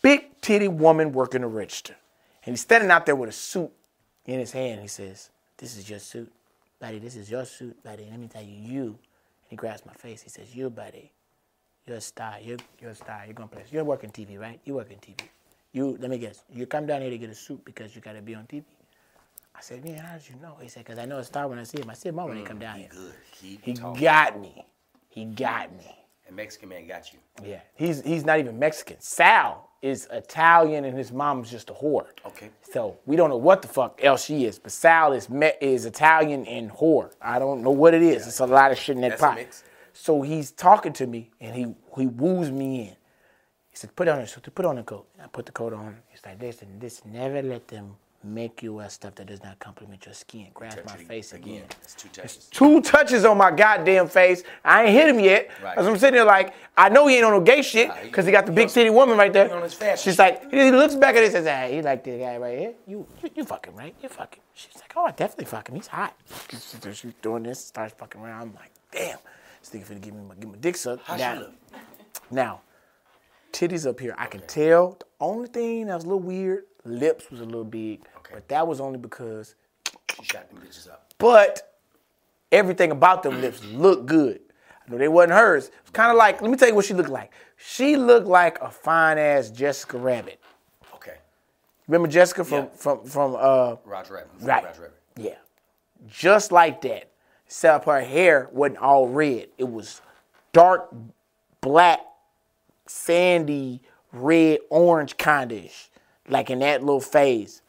[0.01, 1.95] big titty woman working the register.
[2.45, 3.71] And he's standing out there with a suit
[4.25, 4.81] in his hand.
[4.81, 6.31] He says, This is your suit.
[6.79, 8.07] Buddy, this is your suit, buddy.
[8.09, 8.85] Let me tell you, you.
[8.85, 10.21] And he grabs my face.
[10.21, 11.11] He says, You, buddy.
[11.87, 12.35] You're a star.
[12.41, 13.23] You're, you're a star.
[13.25, 13.65] You're going to play.
[13.71, 14.59] You're working TV, right?
[14.65, 15.21] You working TV.
[15.71, 16.43] You, let me guess.
[16.53, 18.63] You come down here to get a suit because you got to be on TV.
[19.55, 20.57] I said, man, how did you know?
[20.61, 21.89] He said, because I know a star when I see him.
[21.89, 22.89] I see him all when he come mm, down here.
[22.91, 23.13] Good.
[23.31, 24.65] Keep He got me.
[25.09, 25.97] He got me.
[26.27, 27.19] And Mexican man got you.
[27.43, 28.97] Yeah, he's he's not even Mexican.
[28.99, 32.07] Sal is Italian, and his mom's just a whore.
[32.25, 32.49] Okay.
[32.73, 35.85] So we don't know what the fuck else she is, but Sal is me- is
[35.85, 37.13] Italian and whore.
[37.21, 38.27] I don't know what it is.
[38.27, 39.63] It's a lot of shit in that That's a pot.
[39.99, 41.65] So he's talking to me, and he
[41.97, 42.95] he woos me in.
[43.71, 44.53] He said, "Put on your suit.
[44.53, 45.97] Put on the coat." And I put the coat on.
[46.09, 50.05] He's like, "Listen, this never let them make you wear stuff that does not compliment
[50.05, 51.63] your skin." Grab my face again.
[51.81, 52.45] It's two touches.
[52.51, 54.43] Two touches on my goddamn face.
[54.63, 55.49] I ain't hit him yet.
[55.63, 55.77] Right.
[55.77, 58.45] I'm sitting there like, I know he ain't on no gay shit because he got
[58.45, 59.51] the big city woman right there.
[59.53, 61.81] on his fashion She's like, he looks back at it and says, ah, hey, he
[61.81, 62.73] like this guy right here.
[62.85, 63.95] You, you, you fucking right?
[64.01, 64.43] You fucking.
[64.53, 65.75] She's like, oh, I definitely fucking.
[65.75, 66.15] He's hot.
[66.93, 68.41] She's doing this, starts fucking around.
[68.49, 69.17] I'm like, damn.
[69.69, 71.03] This nigga finna give me my, give my dick sucked.
[71.05, 71.45] How now,
[72.31, 72.61] now,
[73.51, 74.15] titties up here.
[74.17, 74.91] I can tell.
[74.99, 78.31] The only thing that was a little weird, lips was a little big, Okay.
[78.33, 79.55] but that was only because
[80.15, 81.11] She shot them bitches up.
[81.17, 81.73] but
[82.51, 84.39] everything about them lips looked good.
[84.87, 85.69] I know they wasn't hers.
[85.81, 87.31] It's kind of like, let me tell you what she looked like.
[87.57, 90.39] She looked like a fine ass Jessica Rabbit.
[90.95, 91.15] Okay.
[91.87, 92.69] Remember Jessica from Yeah.
[92.75, 94.29] from from uh Roger Rabbit.
[94.41, 94.63] right.
[94.63, 94.97] Roger Rabbit.
[95.17, 95.35] Yeah.
[96.07, 97.11] Just like that.
[97.47, 99.47] Except her hair wasn't all red.
[99.57, 100.01] It was
[100.51, 100.93] dark
[101.61, 102.01] black,
[102.85, 103.81] sandy,
[104.11, 105.89] red, orange kind of
[106.27, 107.61] Like in that little phase.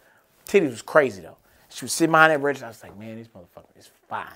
[0.47, 1.37] Titties was crazy though.
[1.69, 2.67] She was sitting behind that register.
[2.67, 4.27] I was like, man, this motherfucker is fine.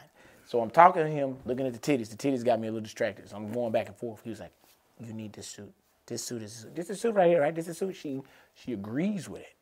[0.45, 2.11] So I'm talking to him, looking at the titties.
[2.11, 3.29] The titties got me a little distracted.
[3.29, 4.21] So I'm going back and forth.
[4.23, 4.53] He was like,
[5.01, 5.73] you need this suit.
[6.07, 7.55] This suit is this is suit right here, right?
[7.55, 7.97] This is suit.
[7.97, 8.23] She
[8.55, 9.55] she agrees with it.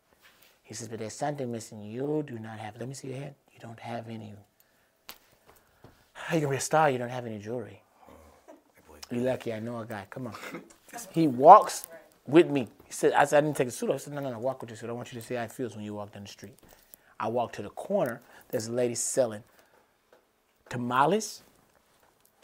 [0.63, 1.83] He says, but there's something missing.
[1.83, 2.79] You do not have.
[2.79, 3.35] Let me see your hand.
[3.53, 4.35] You don't have any.
[6.31, 6.89] How you gonna be a star?
[6.89, 7.83] You don't have any jewelry.
[9.11, 9.53] You're lucky.
[9.53, 10.07] I know a guy.
[10.11, 10.35] Come on.
[11.11, 11.89] He walks
[12.25, 12.69] with me.
[12.87, 13.97] He said, I said, I didn't take a suit off.
[13.97, 14.91] I said, no, no, no, walk with your suit.
[14.91, 16.55] I want you to see how it feels when you walk down the street.
[17.19, 18.21] I walk to the corner.
[18.49, 19.43] There's a lady selling
[20.69, 21.43] tamales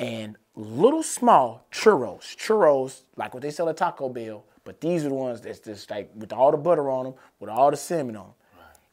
[0.00, 2.36] and little small churros.
[2.36, 5.88] Churros, like what they sell at Taco Bell, but these are the ones that's just
[5.92, 8.34] like with all the butter on them, with all the cinnamon on them.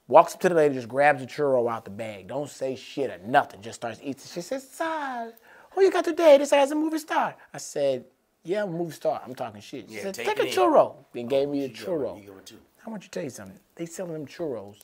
[0.07, 2.27] Walks up to the lady, just grabs a churro out the bag.
[2.27, 3.61] Don't say shit or nothing.
[3.61, 4.21] Just starts eating.
[4.31, 5.33] She says, "Sir,
[5.71, 6.37] who you got today?
[6.37, 8.03] This guy's a movie star." I said,
[8.43, 9.21] "Yeah, I'm a movie star.
[9.25, 11.63] I'm talking shit." She Yeah, said, take "Take, a in." churro." Then oh, gave me
[11.63, 12.19] a churro.
[12.21, 12.51] You go with.
[12.85, 13.57] I want you to tell you something.
[13.75, 14.79] They selling them churros,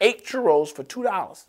[0.00, 1.46] eight churros for two dollars.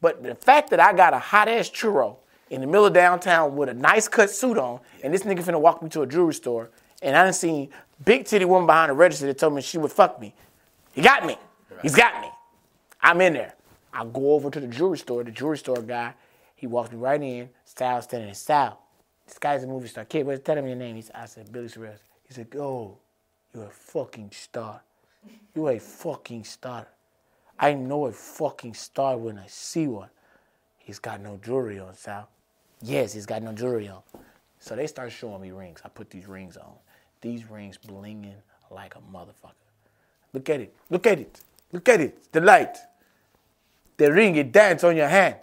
[0.00, 3.56] But the fact that I got a hot ass churro in the middle of downtown
[3.56, 6.34] with a nice cut suit on, and this nigga finna walk me to a jewelry
[6.34, 6.70] store,
[7.02, 7.70] and I done seen
[8.04, 10.32] big titty woman behind the register that told me she would fuck me.
[10.92, 11.36] He got me.
[11.82, 12.28] He's got me.
[13.00, 13.54] I'm in there.
[13.92, 15.22] I go over to the jewelry store.
[15.24, 16.14] The jewelry store guy,
[16.56, 17.48] he walks me right in.
[17.64, 18.80] Style standing in style.
[19.26, 20.04] This guy's a movie star.
[20.04, 20.96] Kid, what's tell him your name?
[20.96, 22.00] He said, I said, Billy Sorrells.
[22.26, 22.98] He said, oh,
[23.54, 24.82] you're a fucking star.
[25.54, 26.86] You're a fucking star.
[27.58, 30.10] I know a fucking star when I see one.
[30.78, 32.28] He's got no jewelry on, Sal.
[32.82, 34.02] Yes, he's got no jewelry on.
[34.58, 35.80] So they start showing me rings.
[35.84, 36.72] I put these rings on.
[37.20, 38.34] These rings blinging
[38.70, 39.52] like a motherfucker.
[40.32, 40.74] Look at it.
[40.90, 41.40] Look at it.
[41.74, 42.32] Look at it.
[42.32, 42.78] The light.
[43.96, 45.34] The ring, it dance on your hand.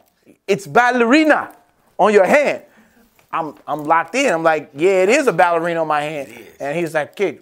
[0.48, 1.54] It's ballerina
[1.98, 2.64] on your hand.
[3.32, 4.34] I'm I'm locked in.
[4.34, 6.34] I'm like, yeah, it is a ballerina on my hand.
[6.60, 7.42] And he's like, kid,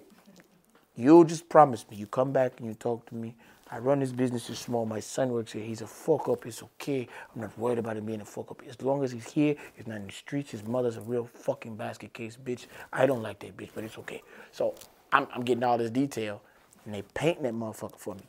[0.95, 1.97] you just promise me.
[1.97, 3.35] You come back and you talk to me.
[3.71, 4.87] I run this business is small.
[4.87, 5.63] My son works here.
[5.63, 6.47] He's a fuck up.
[6.47, 7.07] It's okay.
[7.35, 8.63] I'm not worried about him being a fuck up.
[8.67, 10.49] As long as he's here, he's not in the streets.
[10.49, 12.65] His mother's a real fucking basket case bitch.
[12.91, 14.23] I don't like that bitch, but it's okay.
[14.51, 14.73] So
[15.11, 16.41] I'm, I'm getting all this detail,
[16.85, 18.23] and they painting that motherfucker for me.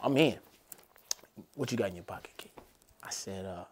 [0.00, 0.36] I'm in.
[1.54, 2.50] What you got in your pocket, kid?
[3.02, 3.64] I said, uh,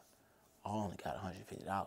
[0.65, 1.87] I only got $150.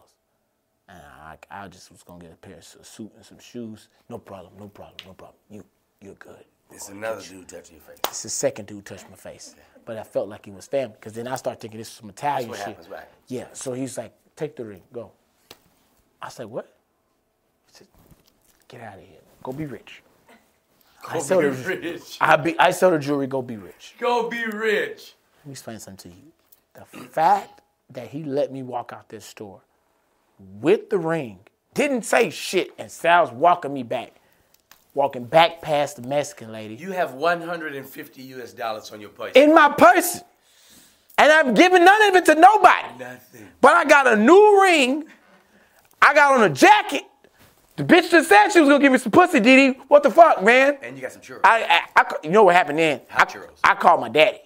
[0.89, 3.89] And I, I just was gonna get a pair of su- suit and some shoes.
[4.10, 5.38] No problem, no problem, no problem.
[5.50, 5.63] You,
[6.02, 6.45] you're good.
[6.71, 7.97] It's another dude touching your face.
[8.06, 9.63] It's the second dude touched my face, Yeah.
[9.86, 12.10] but I felt like he was family because then I started thinking this was some
[12.10, 12.67] Italian what shit.
[12.67, 13.06] happens, right.
[13.28, 13.47] Yeah.
[13.54, 15.12] So he's like, "Take the ring, go."
[16.21, 16.73] I said, "What?"
[17.67, 17.88] He said,
[18.69, 19.19] "Get out of here.
[19.43, 20.04] Go be rich."
[21.10, 22.17] I Go sell be the- rich.
[22.20, 23.28] I be I sell the jewelry.
[23.28, 23.96] Go be rich.
[24.00, 25.13] Go be rich.
[25.39, 26.32] Let me explain something to you.
[26.74, 29.62] The fact that he let me walk out this store
[30.62, 31.39] with the ring,
[31.74, 34.13] didn't say shit, and Sal's walking me back,
[34.93, 39.32] walking back past the Mexican lady You have 150 US dollars on your purse.
[39.36, 40.22] in my purse.
[41.20, 42.88] And I'm giving none of it to nobody.
[43.00, 43.48] Nothing.
[43.60, 45.06] But I got a new ring.
[46.00, 47.04] I got on a jacket.
[47.78, 49.78] The bitch just said she was gonna give me some pussy, Didi.
[49.88, 50.80] What the fuck, man?
[50.82, 51.42] And you got some churros.
[51.44, 53.02] I, I, I you know what happened then?
[53.12, 53.60] I, Hot churros.
[53.63, 54.42] I called my daddy.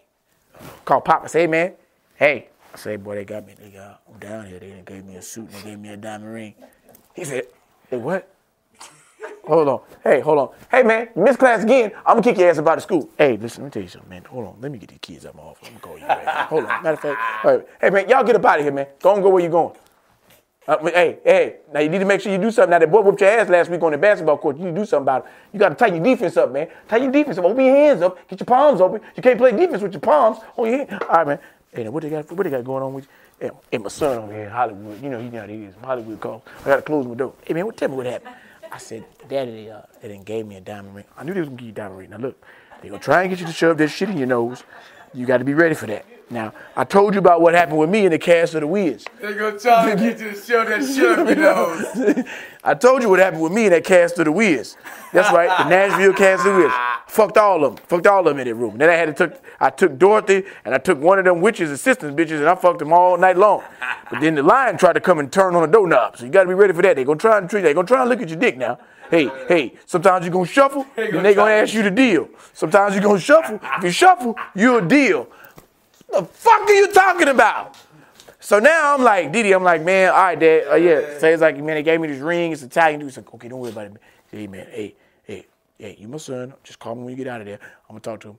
[0.84, 1.30] Called Papa.
[1.30, 1.74] Say, man,
[2.15, 2.50] hey.
[2.74, 3.56] I say, boy, they got me.
[3.58, 4.60] They got I'm down here.
[4.60, 6.56] They gave me a suit and they gave me a diamond ring.
[7.15, 7.46] He said,
[7.89, 8.28] hey, what?
[9.48, 9.82] Hold on.
[10.04, 10.50] Hey, hold on.
[10.70, 11.91] Hey, man, you missed class again.
[12.06, 13.10] I'm gonna kick your ass about the school.
[13.17, 14.26] Hey, listen, let me tell you something, man.
[14.26, 14.56] Hold on.
[14.60, 15.67] Let me get these kids out my office.
[15.67, 16.48] I'm gonna call you back.
[16.50, 16.84] Hold on.
[16.84, 17.67] Matter of fact, all right.
[17.80, 18.88] hey, man, y'all get up out of here, man.
[19.02, 19.74] Go and go where you going.
[20.67, 22.69] Uh, hey, hey, now you need to make sure you do something.
[22.69, 24.58] Now that boy whooped your ass last week on the basketball court.
[24.58, 25.32] You need to do something about it.
[25.54, 26.67] You got to tighten your defense up, man.
[26.88, 27.45] Tighten your defense up.
[27.45, 28.30] Open your hands up.
[28.30, 29.02] Get your palms open.
[29.15, 31.02] You can't play defense with your palms on your hand.
[31.02, 31.39] All right, man.
[31.74, 32.32] Hey, now what they got?
[32.32, 33.08] What they got going on with
[33.39, 33.52] you?
[33.71, 35.02] Hey, my son over here in Hollywood.
[35.02, 35.88] You know, you know how.
[35.88, 36.43] Hollywood calls.
[36.60, 37.34] I got to close my door.
[37.43, 38.36] Hey, man, what, tell me what happened.
[38.71, 41.06] I said, Daddy, uh, they done gave me a diamond ring.
[41.17, 42.10] I knew they was gonna give you a diamond ring.
[42.12, 42.46] Now look,
[42.81, 44.63] they gonna try and get you to shove that shit in your nose.
[45.13, 46.06] You got to be ready for that.
[46.32, 49.06] Now, I told you about what happened with me in the cast of the Wiz.
[49.19, 52.25] They're gonna try to get you to show that your nose.
[52.63, 54.77] I told you what happened with me in that cast of the Wiz.
[55.12, 56.71] That's right, the Nashville cast of the Wiz.
[57.08, 57.86] Fucked all of them.
[57.88, 58.77] Fucked all of them in that room.
[58.77, 61.69] Then I had to took I took Dorothy and I took one of them witches
[61.69, 63.63] assistants bitches and I fucked them all night long.
[64.10, 66.17] But then the lion tried to come and turn on the doorknob.
[66.17, 66.96] So you gotta be ready for that.
[66.96, 68.79] They're gonna try and treat they gonna try and look at your dick now.
[69.10, 72.29] Hey, hey, sometimes you're gonna shuffle, and gonna they gonna ask you to deal.
[72.54, 73.60] Sometimes you're gonna shuffle.
[73.77, 75.27] If you shuffle, you're a deal.
[76.12, 77.78] The fuck are you talking about?
[78.40, 81.20] So now I'm like, Didi, I'm like, man, all right, dad, uh, yeah.
[81.20, 82.52] So he's like, man, they gave me this ring.
[82.52, 83.10] It's Italian dude.
[83.10, 83.94] He's like, okay, don't worry about it.
[84.32, 85.46] Hey, man, hey, hey,
[85.78, 86.54] hey, you my son.
[86.64, 87.60] Just call me when you get out of there.
[87.62, 88.38] I'm gonna talk to him.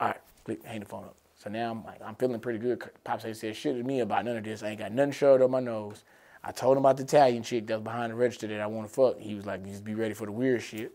[0.00, 1.16] All right, hang the phone up.
[1.42, 2.82] So now I'm like, I'm feeling pretty good.
[3.02, 4.62] Pops said shit to me about none of this.
[4.62, 6.04] I ain't got nothing shoved up my nose.
[6.44, 8.86] I told him about the Italian chick that was behind the register that I want
[8.86, 9.18] to fuck.
[9.18, 10.92] He was like, just be ready for the weird shit.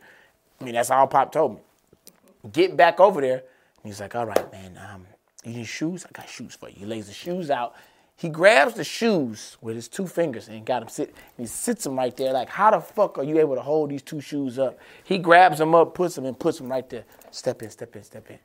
[0.62, 1.62] I mean, that's all Pop told me.
[2.52, 3.44] Get back over there.
[3.84, 5.06] He's like, all right, man, um,
[5.48, 6.06] you need shoes?
[6.06, 6.76] I got shoes for you.
[6.80, 7.76] He lays the shoes out.
[8.16, 11.14] He grabs the shoes with his two fingers and got him sit.
[11.38, 12.34] He sits them right there.
[12.34, 14.80] Like, how the fuck are you able to hold these two shoes up?
[15.04, 17.06] He grabs them up, puts them and puts them right there.
[17.30, 18.40] Step in, step in, step in.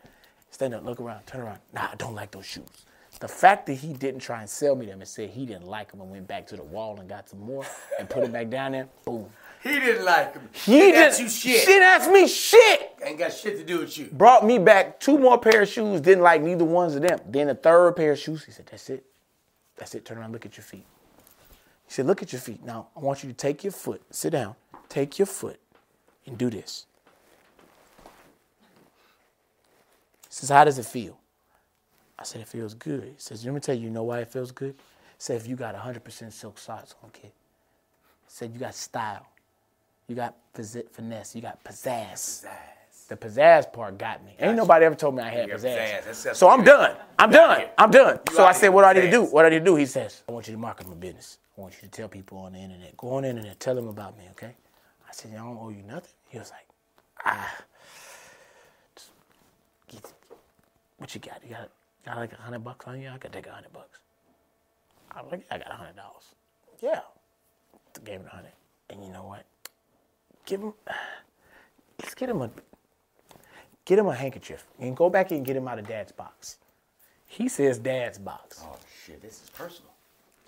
[0.50, 1.60] Stand up, look around, turn around.
[1.72, 2.84] Nah, I don't like those shoes.
[3.18, 5.92] The fact that he didn't try and sell me them and said he didn't like
[5.92, 7.64] them and went back to the wall and got some more
[7.98, 9.30] and put them back down there, boom.
[9.62, 10.48] He didn't like him.
[10.52, 11.60] He didn't didn't ask you shit.
[11.60, 12.96] She didn't ask me shit.
[13.04, 14.06] Ain't got shit to do with you.
[14.06, 17.20] Brought me back two more pair of shoes, didn't like neither ones of them.
[17.28, 19.04] Then a third pair of shoes, he said, That's it.
[19.76, 20.04] That's it.
[20.04, 20.84] Turn around, look at your feet.
[21.86, 22.64] He said, Look at your feet.
[22.64, 24.56] Now, I want you to take your foot, sit down,
[24.88, 25.60] take your foot,
[26.26, 26.86] and do this.
[30.24, 31.18] He says, How does it feel?
[32.18, 33.04] I said, It feels good.
[33.04, 34.74] He says, Let me tell you, you know why it feels good?
[34.74, 37.30] He said, If you got 100% silk socks on, kid.
[37.30, 37.30] He
[38.26, 39.28] said, You got style.
[40.12, 41.34] You got finesse.
[41.34, 42.44] You got pizzazz.
[43.08, 44.36] The pizzazz part got me.
[44.38, 46.02] Ain't nobody ever told me I had You pizzazz.
[46.02, 46.36] pizzazz.
[46.36, 46.94] So I'm done.
[47.18, 47.64] I'm done.
[47.78, 48.20] I'm done.
[48.28, 49.22] You So I said, what do I need to do?
[49.22, 49.74] What do I need to do?
[49.76, 51.38] He says, I want you to market my business.
[51.56, 52.94] I want you to tell people on the internet.
[52.98, 53.58] Go on the internet.
[53.58, 54.54] Tell them about me, okay?
[55.08, 56.12] I said, I don't owe you nothing.
[56.28, 56.66] He was like,
[57.24, 57.56] ah.
[59.88, 60.12] Get-
[60.98, 61.40] What you got?
[61.42, 61.70] You got,
[62.04, 63.08] got like a hundred bucks on you?
[63.08, 63.98] I could take a hundred bucks.
[65.16, 66.34] I'm like, I got a hundred dollars.
[66.82, 67.00] Yeah.
[68.04, 68.52] Gave him a hundred.
[68.90, 69.46] And you know what?
[70.46, 70.72] Give him,
[72.00, 72.50] let's get him a,
[73.84, 76.58] get him a handkerchief and go back and get him out of dad's box.
[77.26, 78.62] He says dad's box.
[78.64, 79.92] Oh shit, this is personal.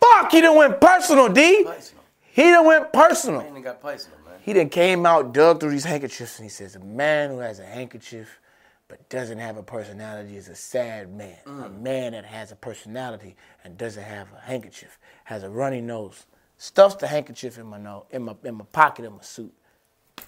[0.00, 1.64] Fuck, he done went personal, D.
[1.64, 2.04] Personal.
[2.32, 3.42] He done went personal.
[3.42, 4.34] Man, got personal, man.
[4.42, 7.60] He then came out, dug through these handkerchiefs, and he says, A man who has
[7.60, 8.40] a handkerchief
[8.88, 11.38] but doesn't have a personality is a sad man.
[11.46, 11.80] A mm.
[11.80, 13.34] man that has a personality
[13.64, 16.26] and doesn't have a handkerchief, has a runny nose,
[16.58, 19.54] stuffs the handkerchief in my nose, in my in my pocket of my suit,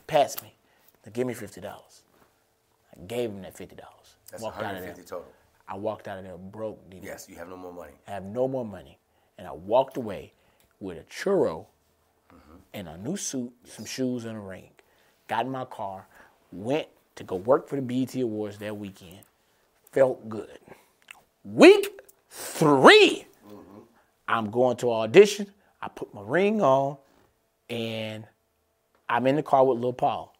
[0.06, 0.54] pats me.
[1.04, 2.02] Now give me fifty dollars.
[2.92, 4.16] I gave him that fifty dollars.
[4.30, 4.92] That's Walked out of there.
[4.92, 5.32] 150 total.
[5.68, 6.80] I walked out of there broke.
[7.02, 7.92] Yes, you have no more money.
[8.06, 8.98] I have no more money.
[9.38, 10.32] And I walked away
[10.80, 11.66] with a churro
[12.32, 12.56] mm-hmm.
[12.72, 14.70] and a new suit, some shoes, and a ring.
[15.28, 16.06] Got in my car,
[16.52, 19.20] went to go work for the BET Awards that weekend.
[19.90, 20.58] Felt good.
[21.44, 23.78] Week 3 mm-hmm.
[24.28, 25.48] I'm going to audition.
[25.82, 26.96] I put my ring on,
[27.68, 28.24] and
[29.08, 30.34] I'm in the car with Lil Paul.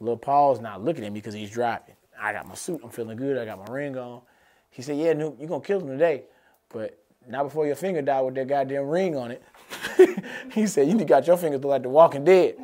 [0.00, 1.94] Lil Paul's not looking at me because he's driving.
[2.20, 2.80] I got my suit.
[2.82, 3.38] I'm feeling good.
[3.38, 4.20] I got my ring on.
[4.70, 6.22] He said, "Yeah, Noop, you're gonna kill him today,
[6.68, 6.98] but
[7.28, 9.42] not before your finger died with that goddamn ring on it."
[10.52, 12.56] he said, "You got your fingers look like the Walking Dead."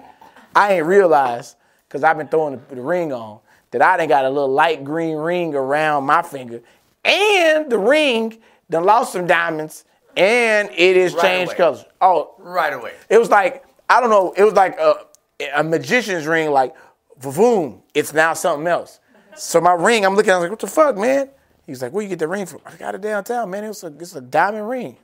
[0.54, 4.24] I ain't realized because I've been throwing the, the ring on that I done got
[4.24, 6.60] a little light green ring around my finger,
[7.04, 8.38] and the ring
[8.70, 9.84] done lost some diamonds,
[10.16, 11.56] and it is Right changed away.
[11.56, 11.84] colors.
[12.00, 12.94] Oh, Right away.
[13.08, 14.32] it was like I don't know.
[14.36, 15.06] It was like a,
[15.54, 16.50] a magician's ring.
[16.50, 16.74] Like,
[17.20, 19.00] boom, it's now something else.
[19.36, 20.32] So my ring, I'm looking.
[20.32, 21.30] I was like, "What the fuck, man?"
[21.66, 23.64] He's like, "Where you get the ring from?" I got it downtown, man.
[23.64, 24.96] It was a, it's a diamond ring.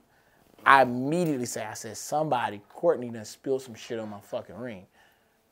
[0.66, 4.86] I immediately say, "I said somebody, Courtney, done spilled some shit on my fucking ring."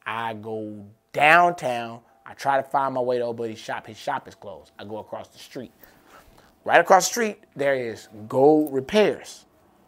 [0.05, 2.01] I go downtown.
[2.26, 3.87] I try to find my way to old buddy's shop.
[3.87, 4.72] His shop is closed.
[4.78, 5.72] I go across the street.
[6.64, 9.45] Right across the street, there is Gold Repairs.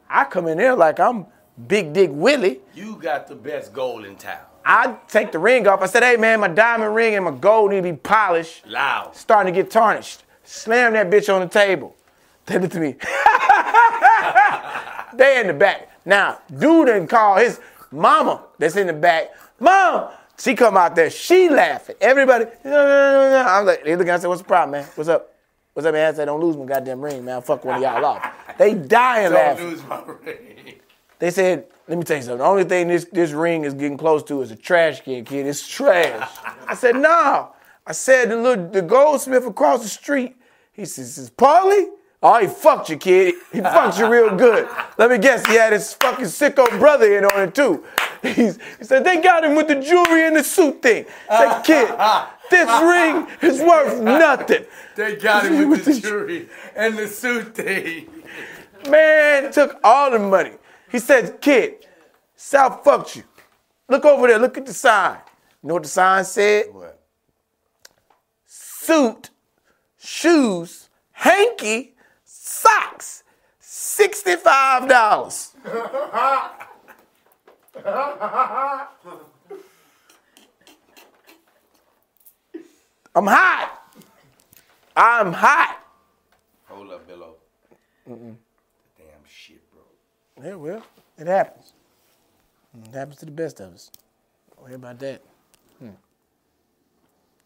[0.09, 1.27] I come in there like I'm
[1.69, 2.61] Big Dick Willie.
[2.75, 4.45] You got the best gold in town.
[4.65, 5.83] I take the ring off.
[5.83, 8.67] I said, hey man, my diamond ring and my gold need to be polished.
[8.67, 9.15] Loud.
[9.15, 10.23] Starting to get tarnished.
[10.45, 11.95] Slam that bitch on the table.
[12.47, 12.93] They look to me.
[15.15, 15.91] they in the back.
[16.05, 17.61] Now, dude didn't call his
[17.91, 19.31] mama that's in the back.
[19.61, 20.11] Mom!
[20.39, 21.95] She come out there, she laughing.
[22.01, 23.45] Everybody, no, no, no, no.
[23.49, 24.85] I'm like, they look at I said, what's the problem, man?
[24.97, 25.33] What's up?
[25.75, 26.13] What's up, man?
[26.13, 27.41] I said, don't lose my goddamn ring, man.
[27.41, 28.29] Fuck one of y'all off.
[28.59, 29.67] They dying Don't laughing.
[29.69, 30.75] lose my ring.
[31.21, 32.39] They said, let me tell you something.
[32.39, 35.47] The only thing this, this ring is getting close to is a trash can, kid.
[35.47, 36.31] It's trash.
[36.67, 37.51] I said, no.
[37.87, 40.37] I said, the little the goldsmith across the street,
[40.73, 41.89] he says, Paulie?
[42.23, 43.35] Oh, he fucked you, kid.
[43.53, 44.67] He fucked you real good.
[44.99, 47.85] Let me guess, he had his fucking sicko brother in on it too.
[48.23, 51.05] He's, he said, they got him with the jewelry and the suit thing.
[51.29, 51.89] I said, kid,
[52.51, 54.65] this ring is worth nothing.
[54.97, 58.09] They got him with the jewelry and the suit thing.
[58.89, 60.53] Man took all the money.
[60.95, 61.89] He said, kid,
[62.37, 63.25] South fucked you.
[63.89, 65.19] Look over there, look at the sign.
[65.61, 66.67] You know what the sign said?
[66.71, 67.01] What?
[68.47, 69.31] Suit,
[69.99, 73.25] shoes, hanky, socks,
[73.59, 75.57] Sixty-five dollars.
[83.17, 83.83] I'm hot.
[84.97, 85.77] I'm hot.
[86.69, 87.35] Hold up, Billo.
[88.07, 88.44] Damn shit, bro.
[90.45, 90.85] Yeah, well,
[91.17, 91.73] it happens.
[92.87, 93.91] It happens to the best of us.
[94.51, 95.23] Don't worry about that.
[95.79, 95.91] Hmm.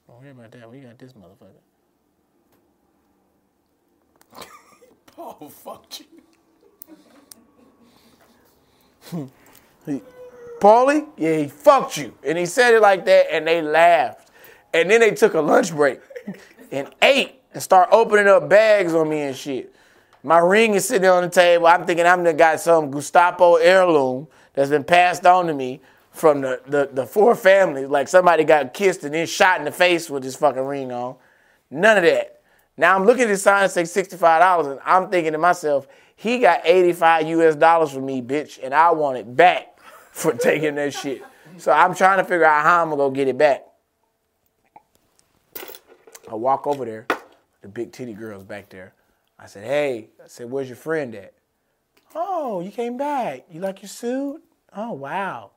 [0.08, 0.68] Don't worry about that.
[0.68, 1.62] We got this motherfucker.
[5.20, 6.06] Oh, fuck you.
[10.60, 12.14] Paulie, yeah, he fucked you.
[12.22, 14.30] And he said it like that, and they laughed.
[14.72, 15.98] And then they took a lunch break
[16.70, 19.74] and ate and start opening up bags on me and shit.
[20.28, 21.66] My ring is sitting on the table.
[21.66, 26.42] I'm thinking I'm gonna got some Gestapo heirloom that's been passed on to me from
[26.42, 27.88] the, the, the four families.
[27.88, 31.16] Like somebody got kissed and then shot in the face with this fucking ring on.
[31.70, 32.42] None of that.
[32.76, 36.40] Now I'm looking at this sign and say $65, and I'm thinking to myself, he
[36.40, 39.80] got 85 US dollars from me, bitch, and I want it back
[40.12, 41.22] for taking that shit.
[41.56, 43.64] So I'm trying to figure out how I'm gonna go get it back.
[46.30, 47.06] I walk over there,
[47.62, 48.92] the big titty girl's back there.
[49.38, 51.34] I said, hey, I said, where's your friend at?
[52.14, 53.44] Oh, you came back.
[53.50, 54.42] You like your suit?
[54.74, 55.52] Oh, wow.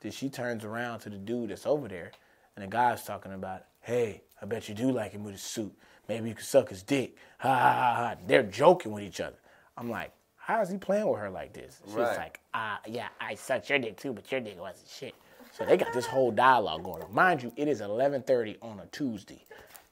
[0.00, 2.12] Then she turns around to the dude that's over there,
[2.56, 5.72] and the guy's talking about, hey, I bet you do like him with his suit.
[6.08, 7.16] Maybe you could suck his dick.
[7.38, 8.14] Ha ha ha ha.
[8.26, 9.36] They're joking with each other.
[9.76, 11.80] I'm like, how is he playing with her like this?
[11.84, 12.16] She's Right.
[12.16, 15.14] like, ah, yeah, I sucked your dick too, but your dick wasn't shit.
[15.52, 17.12] So they got this whole dialogue going on.
[17.12, 19.44] Mind you, it is 11:30 on a Tuesday.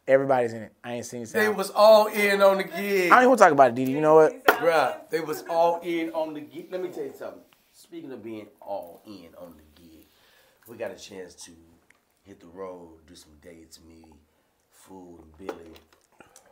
[0.07, 0.71] Everybody's in it.
[0.81, 1.53] I ain't seen They Sal.
[1.53, 3.11] was all in on the gig.
[3.11, 3.91] I don't even want to talk about it, Didi.
[3.91, 4.45] You know what?
[4.45, 6.69] Bruh, they was all in on the gig.
[6.71, 7.41] Let me tell you something.
[7.73, 10.05] Speaking of being all in on the gig,
[10.69, 11.51] we got a chance to
[12.23, 14.05] hit the road, do some dates, me,
[14.69, 15.71] Fool, and Billy,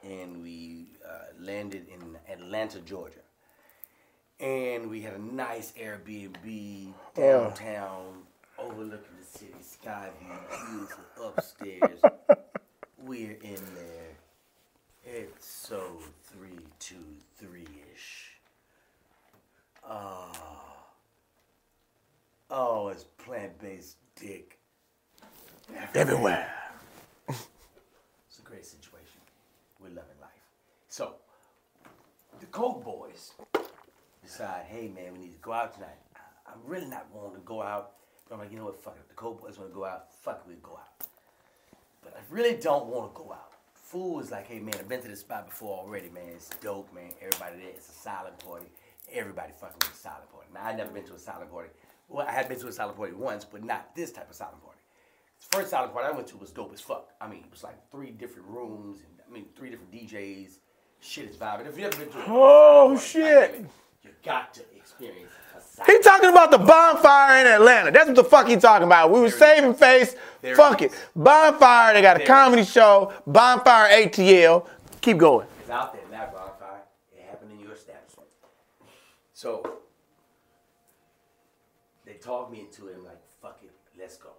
[0.04, 3.20] and we uh, landed in Atlanta, Georgia.
[4.40, 8.24] And we had a nice Airbnb downtown,
[8.58, 12.00] overlooking the city, sky view, beautiful upstairs.
[13.04, 14.16] We're in there.
[15.06, 15.82] It's so
[16.24, 16.96] three two
[17.38, 18.34] three ish.
[19.90, 20.32] Oh,
[22.52, 24.58] oh, it's plant based dick.
[25.96, 26.52] Everywhere.
[27.28, 29.20] It's a great situation.
[29.80, 30.30] We're loving life.
[30.90, 31.16] So,
[32.39, 33.34] the Coke boys
[34.24, 35.98] decide, hey man, we need to go out tonight.
[36.16, 37.94] I- I'm really not wanting to go out.
[38.28, 39.08] But I'm like, you know what, fuck it.
[39.08, 41.08] The Coke boys want to go out, fuck it, we'll go out.
[42.04, 43.54] But I really don't want to go out.
[43.74, 46.30] Fool is like, hey man, I've been to this spot before already, man.
[46.36, 47.12] It's dope, man.
[47.22, 47.70] Everybody there.
[47.70, 48.68] It's a silent party.
[49.12, 50.48] Everybody fucking with a party.
[50.54, 51.70] Now I never been to a silent party.
[52.08, 54.64] Well, I had been to a silent party once, but not this type of silent
[54.64, 54.80] party.
[55.40, 57.10] The first silent party I went to was dope as fuck.
[57.20, 60.60] I mean, it was like three different rooms, and I mean three different DJs.
[61.02, 61.68] Shit is vibing.
[61.68, 63.66] If you ever been to a Oh, shit.
[64.04, 65.32] you got to experience
[65.86, 67.92] He talking about the bonfire in Atlanta.
[67.92, 69.12] That's what the fuck he talking about.
[69.12, 70.16] We it saving face.
[70.42, 70.92] There fuck is.
[70.94, 71.00] it.
[71.16, 73.14] Bonfire, they got a There comedy show.
[73.26, 74.68] Bonfire ATL.
[75.02, 75.48] Keep going.
[75.62, 76.82] It's out there, not bonfire.
[77.16, 78.28] It happened in your establishment.
[79.34, 79.78] So
[82.06, 82.96] they talked me into it.
[82.98, 84.32] I'm like, fuck it, let's go.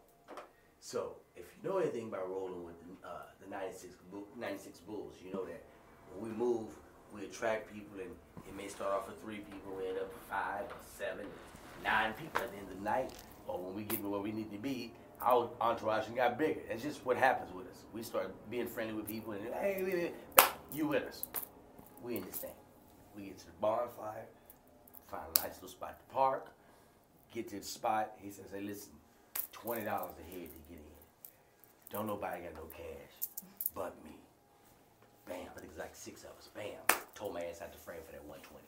[0.80, 5.14] So if you know anything about rolling with the, uh, the 96, Bull- 96 Bulls,
[5.24, 5.62] you know that
[6.18, 6.66] we move,
[7.14, 8.11] we attract people, and
[8.46, 10.64] it may start off with three people, we end up with five,
[10.98, 11.26] seven,
[11.84, 13.11] nine people at the end of the night.
[13.46, 16.61] Or when we get to where we need to be, our entourage got bigger.
[16.68, 17.84] That's just what happens with us.
[17.92, 20.12] We start being friendly with people, and hey,
[20.72, 21.24] you with us.
[22.02, 22.50] We in this thing.
[23.16, 24.26] We get to the bonfire,
[25.11, 26.46] find a nice little spot to park,
[27.32, 28.12] get to the spot.
[28.18, 28.92] He says, hey, listen,
[29.52, 30.84] $20 a head to get in.
[31.90, 33.28] Don't nobody got no cash
[33.74, 34.19] but me.
[35.31, 35.47] Bam.
[35.55, 36.49] I think it's like six of us.
[36.55, 36.99] Bam.
[37.14, 38.66] Told my ass out to frame for that 120.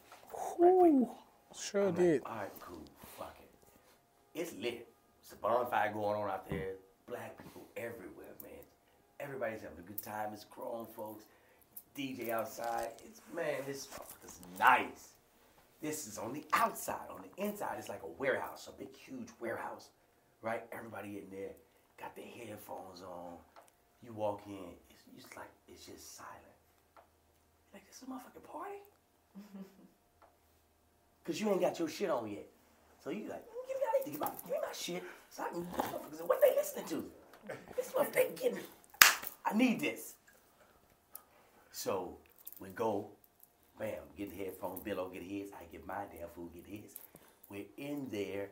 [0.62, 1.10] Ooh,
[1.54, 2.22] sure I'm did.
[2.22, 2.84] Like, All right, cool.
[3.18, 4.38] Fuck it.
[4.38, 4.86] It's lit.
[5.20, 6.74] It's a bonfire going on out there.
[7.08, 8.62] Black people everywhere, man.
[9.18, 10.30] Everybody's having a good time.
[10.32, 11.24] It's grown folks.
[11.96, 12.88] DJ outside.
[13.04, 13.88] It's man, this
[14.24, 15.10] is nice.
[15.82, 17.10] This is on the outside.
[17.10, 19.88] On the inside, it's like a warehouse, a big, huge warehouse,
[20.40, 20.62] right?
[20.72, 21.50] Everybody in there
[21.98, 23.34] got their headphones on.
[24.02, 26.51] You walk in, it's just like it's just silent.
[27.72, 28.78] Like this is a motherfucking party.
[31.24, 32.46] Cause you ain't got your shit on yet.
[33.02, 35.02] So you like, "Mm, give me, I need to get my, give me my shit.
[35.30, 35.62] So I can,
[36.26, 37.04] what they listening to?
[37.76, 38.58] This motherfucker they getting.
[39.44, 40.14] I need this.
[41.70, 42.18] So
[42.60, 43.08] we go,
[43.78, 46.96] bam, get the headphones, Billo get his, I get my damn fool, get his.
[47.48, 48.50] We're in there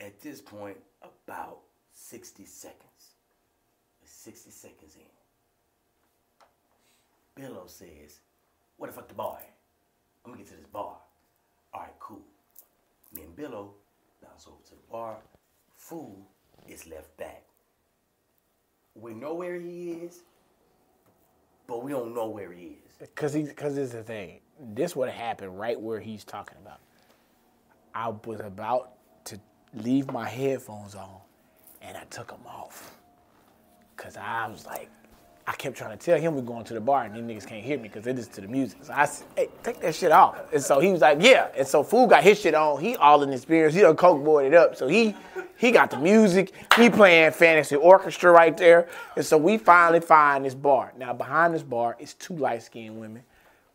[0.00, 1.58] at this point about
[1.92, 3.14] 60 seconds.
[4.04, 5.02] 60 seconds in.
[7.42, 8.20] Billo says,
[8.82, 9.54] What the fuck the bar at?
[10.24, 10.96] I'm gonna get to this bar.
[11.72, 12.20] All right, cool.
[13.14, 13.68] Me and Billo
[14.20, 15.18] bounce over to the bar.
[15.76, 16.26] Fool
[16.66, 17.44] is left back.
[18.96, 20.24] We know where he is,
[21.68, 23.08] but we don't know where he is.
[23.14, 24.40] Cause he, cause it's the thing.
[24.74, 26.80] This would have happened right where he's talking about.
[27.94, 28.94] I was about
[29.26, 29.38] to
[29.74, 31.20] leave my headphones on,
[31.82, 32.96] and I took them off.
[33.96, 34.90] Cause I was like,
[35.44, 37.64] I kept trying to tell him we're going to the bar, and these niggas can't
[37.64, 38.84] hear me because it is to the music.
[38.84, 40.36] So I said, hey, take that shit off.
[40.52, 41.48] And so he was like, yeah.
[41.56, 42.80] And so Fool got his shit on.
[42.80, 43.74] He all in experience.
[43.74, 44.76] He done coke boarded up.
[44.76, 45.16] So he
[45.56, 46.52] he got the music.
[46.76, 48.88] He playing fantasy orchestra right there.
[49.16, 50.92] And so we finally find this bar.
[50.96, 53.22] Now behind this bar is two light skinned women.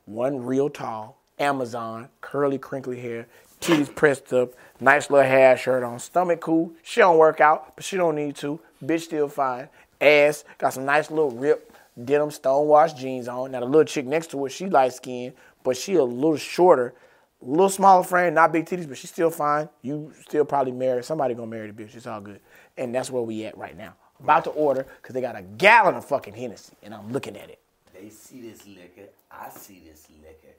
[0.05, 3.27] One real tall, Amazon, curly, crinkly hair,
[3.59, 6.71] titties pressed up, nice little hair shirt on, stomach cool.
[6.81, 8.59] She don't work out, but she don't need to.
[8.83, 9.67] Bitch still fine.
[9.99, 11.73] Ass, got some nice little rip
[12.03, 13.51] denim stonewash jeans on.
[13.51, 15.33] Now the little chick next to her, she light skinned,
[15.63, 16.93] but she a little shorter,
[17.41, 19.69] a little smaller frame, not big titties, but she's still fine.
[19.81, 21.05] You still probably married.
[21.05, 21.95] Somebody gonna marry the bitch.
[21.95, 22.39] It's all good.
[22.77, 23.95] And that's where we at right now.
[24.19, 27.49] About to order, cause they got a gallon of fucking Hennessy, and I'm looking at
[27.49, 27.59] it.
[27.93, 29.09] They see this liquor.
[29.31, 30.55] I see this liquor.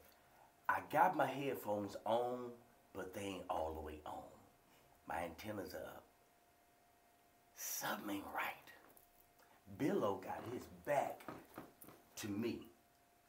[0.69, 2.51] I got my headphones on,
[2.95, 4.23] but they ain't all the way on.
[5.09, 6.05] My antennas are up.
[7.57, 8.68] Something ain't right.
[9.79, 11.23] Billo got his back
[12.17, 12.61] to me.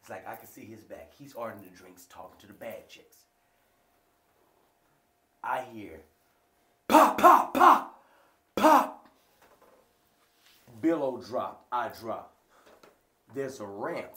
[0.02, 1.12] It's like I can see his back.
[1.18, 3.18] He's ordering the drinks, talking to the bad chicks.
[5.44, 6.02] I hear
[6.88, 8.04] pop, pop, pop,
[8.56, 9.08] pop.
[10.82, 11.66] Billo drop.
[11.72, 12.36] I drop
[13.34, 14.12] there's a ramp.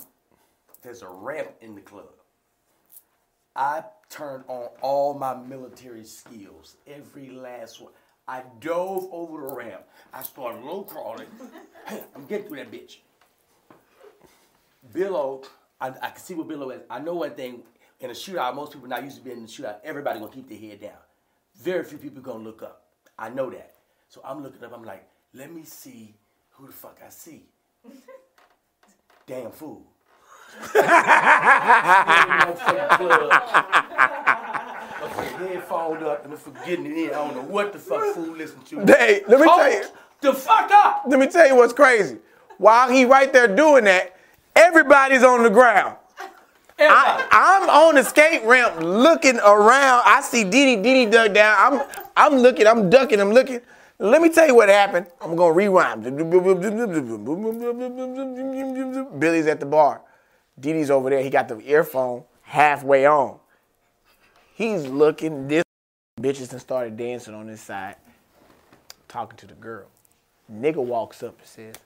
[0.82, 2.08] There's a ramp in the club.
[3.54, 7.92] I turned on all my military skills, every last one.
[8.26, 9.82] I dove over the ramp.
[10.12, 11.26] I started low crawling.
[11.86, 12.98] hey, I'm getting through that bitch.
[14.94, 15.44] Billo,
[15.80, 16.82] I, I can see what Billo is.
[16.88, 17.62] I know one thing.
[18.00, 19.76] In a shootout, most people not used to being in the shootout.
[19.84, 20.98] Everybody gonna keep their head down.
[21.56, 22.86] Very few people gonna look up.
[23.18, 23.74] I know that.
[24.08, 24.72] So I'm looking up.
[24.74, 26.14] I'm like, let me see
[26.50, 27.44] who the fuck I see
[29.26, 29.86] damn fool.
[35.08, 37.08] Head fogged up and I'm forgetting it in.
[37.10, 38.86] I don't know what the fuck fool listen to.
[38.86, 39.84] Hey, let me tell you.
[40.20, 41.02] The fuck up.
[41.06, 42.18] Let me tell you what's crazy.
[42.58, 44.16] While he right there doing that,
[44.54, 45.96] everybody's on the ground.
[46.78, 50.02] I, I'm on the skate ramp looking around.
[50.04, 51.56] I see Diddy Diddy duck down.
[51.58, 51.82] I'm
[52.16, 53.60] I'm looking, I'm ducking, I'm looking.
[53.98, 55.06] Let me tell you what happened.
[55.20, 56.02] I'm gonna rewind.
[59.20, 60.02] Billy's at the bar.
[60.58, 61.22] Diddy's over there.
[61.22, 63.38] He got the earphone halfway on.
[64.54, 65.48] He's looking.
[65.48, 65.64] This
[66.20, 67.96] bitches and started dancing on this side,
[69.08, 69.86] talking to the girl.
[70.52, 71.76] Nigga walks up and says,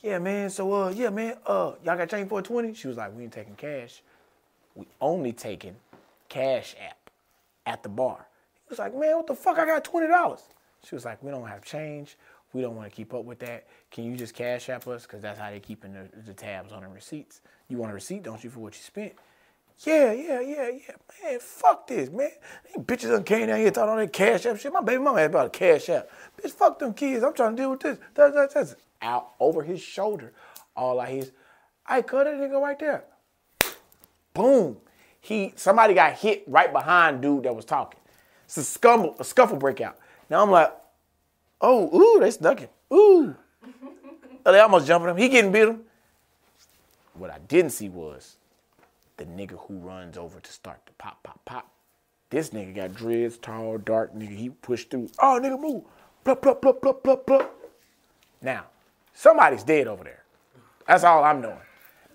[0.00, 0.48] "Yeah, man.
[0.50, 1.36] So, uh, yeah, man.
[1.44, 4.02] Uh, y'all got change for a 20?" She was like, "We ain't taking cash.
[4.76, 5.76] We only taking
[6.28, 7.10] Cash App
[7.66, 8.26] at the bar."
[8.66, 9.58] He was like, "Man, what the fuck?
[9.58, 10.42] I got twenty dollars."
[10.84, 12.16] She was like, "We don't have change.
[12.52, 13.66] We don't want to keep up with that.
[13.90, 15.02] Can you just Cash App us?
[15.02, 17.40] Because that's how they keeping the, the tabs on the receipts.
[17.68, 19.12] You want a receipt, don't you, for what you spent?"
[19.80, 20.94] Yeah, yeah, yeah, yeah.
[21.22, 22.30] Man, fuck this, man.
[22.66, 24.72] These bitches done came down here talking all that cash app shit.
[24.72, 26.08] My baby mama had about a cash app.
[26.40, 27.24] Bitch, fuck them kids.
[27.24, 27.98] I'm trying to deal with this.
[28.14, 30.32] That, that, that's out over his shoulder.
[30.76, 31.32] All I hear is,
[31.84, 33.04] I cut that nigga right there.
[34.34, 34.76] Boom.
[35.20, 38.00] He somebody got hit right behind dude that was talking.
[38.44, 39.98] It's a scuffle, a scuffle breakout.
[40.28, 40.72] Now I'm like,
[41.60, 42.68] oh, ooh, they stuck him.
[42.92, 43.34] Ooh.
[44.44, 45.16] Oh, they almost jumping him.
[45.16, 45.82] He getting beat him.
[47.14, 48.36] What I didn't see was
[49.16, 51.70] the nigga who runs over to start the pop, pop, pop.
[52.30, 54.36] This nigga got dreads, tall, dark nigga.
[54.36, 55.10] He pushed through.
[55.18, 55.82] Oh, nigga, move.
[56.24, 57.48] Plup, plup, plup, plup, plup, plup.
[58.40, 58.64] Now,
[59.12, 60.24] somebody's dead over there.
[60.86, 61.58] That's all I'm knowing.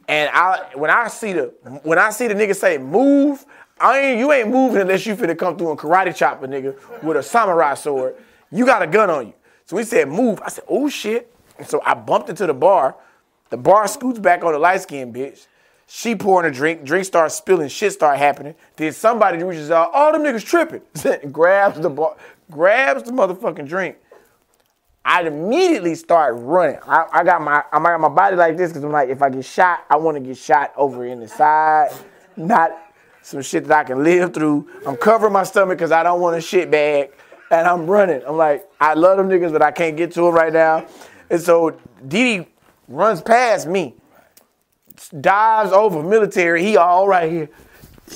[0.07, 3.45] And I when I see the when I see the nigga say move,
[3.79, 6.75] I ain't you ain't moving unless you finna come through and karate chop a nigga
[7.03, 8.15] with a samurai sword.
[8.49, 9.33] You got a gun on you.
[9.65, 10.41] So he said move.
[10.41, 11.33] I said, oh shit.
[11.57, 12.95] And so I bumped into the bar.
[13.49, 15.47] The bar scoots back on the light skinned bitch.
[15.87, 16.83] She pouring a drink.
[16.83, 17.69] Drink starts spilling.
[17.69, 18.55] Shit start happening.
[18.75, 19.91] Then somebody reaches out.
[19.93, 20.81] All them niggas tripping.
[21.31, 22.17] grabs the bar,
[22.51, 23.95] grabs the motherfucking drink.
[25.05, 26.79] I immediately start running.
[26.85, 29.29] I, I got my I got my body like this because I'm like, if I
[29.29, 31.91] get shot, I want to get shot over in the side,
[32.35, 32.77] not
[33.21, 34.69] some shit that I can live through.
[34.85, 37.11] I'm covering my stomach because I don't want a shit bag,
[37.51, 38.21] and I'm running.
[38.27, 40.85] I'm like, I love them niggas, but I can't get to them right now.
[41.29, 42.45] And so Didi
[42.89, 43.95] runs past me,
[45.19, 46.63] dives over military.
[46.63, 47.49] He all right here.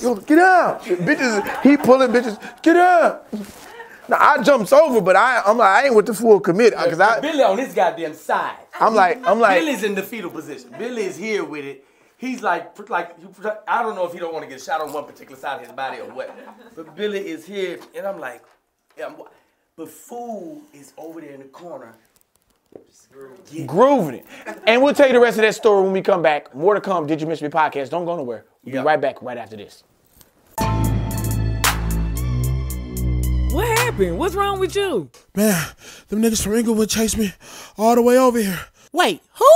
[0.00, 1.62] Yo, get out, bitches.
[1.62, 2.38] He pulling bitches.
[2.62, 3.26] Get out.
[4.08, 6.84] Now I jumps over, but I I'm like I ain't with the full commit uh,
[6.84, 8.56] because I Billy on his goddamn side.
[8.80, 10.74] I'm like I'm like Billy's in the fetal position.
[10.78, 11.84] Billy is here with it.
[12.16, 13.16] He's like like
[13.68, 15.66] I don't know if he don't want to get shot on one particular side of
[15.66, 16.36] his body or what,
[16.74, 18.42] but Billy is here, and I'm like,
[18.98, 19.12] yeah,
[19.76, 21.94] but fool is over there in the corner.
[23.66, 24.26] Grooving it.
[24.66, 26.54] And we'll tell you the rest of that story when we come back.
[26.54, 27.06] More to come.
[27.06, 27.90] Did you miss me podcast?
[27.90, 28.44] Don't go nowhere.
[28.64, 28.80] We'll Yeah.
[28.82, 29.82] be right back right after this.
[33.52, 34.18] What happened?
[34.18, 35.10] What's wrong with you?
[35.36, 35.62] Man,
[36.08, 37.32] them niggas from Inglewood chased me
[37.76, 38.60] all the way over here.
[38.92, 39.46] Wait, who?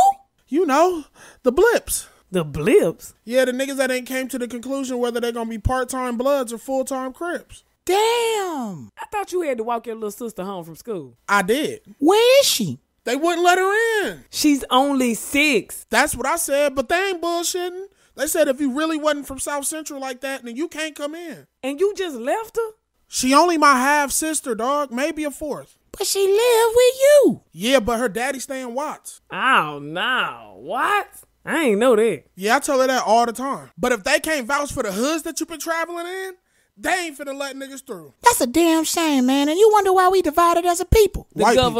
[0.48, 1.04] You know,
[1.42, 2.06] the blips.
[2.30, 3.14] The blips?
[3.24, 6.18] Yeah, the niggas that ain't came to the conclusion whether they're gonna be part time
[6.18, 7.64] bloods or full time crips.
[7.86, 8.90] Damn.
[9.00, 11.16] I thought you had to walk your little sister home from school.
[11.28, 11.80] I did.
[11.98, 12.78] Where is she?
[13.07, 14.24] They wouldn't let her in.
[14.30, 15.86] She's only six.
[15.90, 17.86] That's what I said, but they ain't bullshitting.
[18.16, 21.14] They said if you really wasn't from South Central like that, then you can't come
[21.14, 21.46] in.
[21.62, 22.72] And you just left her?
[23.07, 24.90] She only my half sister, dog.
[24.90, 25.78] Maybe a fourth.
[25.96, 27.42] But she live with you.
[27.52, 29.20] Yeah, but her daddy stay in Watts.
[29.30, 30.57] Oh, no.
[30.57, 31.07] What?
[31.44, 32.24] I ain't know that.
[32.34, 33.70] Yeah, I tell her that all the time.
[33.78, 36.34] But if they can't vouch for the hoods that you been traveling in,
[36.76, 38.14] they ain't finna let niggas through.
[38.22, 39.48] That's a damn shame, man.
[39.48, 41.28] And you wonder why we divided as a people.
[41.34, 41.70] The White people.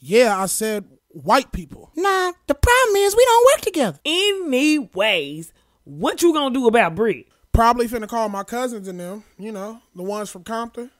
[0.00, 0.26] Government.
[0.26, 1.90] Yeah, I said white people.
[1.96, 3.98] Nah, the problem is we don't work together.
[4.04, 5.52] Anyways,
[5.84, 7.26] what you gonna do about Brit?
[7.52, 10.90] Probably finna call my cousins and them, you know, the ones from Compton.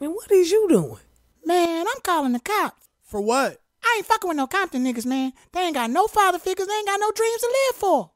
[0.00, 0.98] And what is you doing?
[1.44, 2.88] Man, I'm calling the cops.
[3.04, 3.60] For what?
[3.84, 5.32] I ain't fucking with no Compton niggas, man.
[5.52, 6.66] They ain't got no father figures.
[6.66, 8.10] They ain't got no dreams to live for.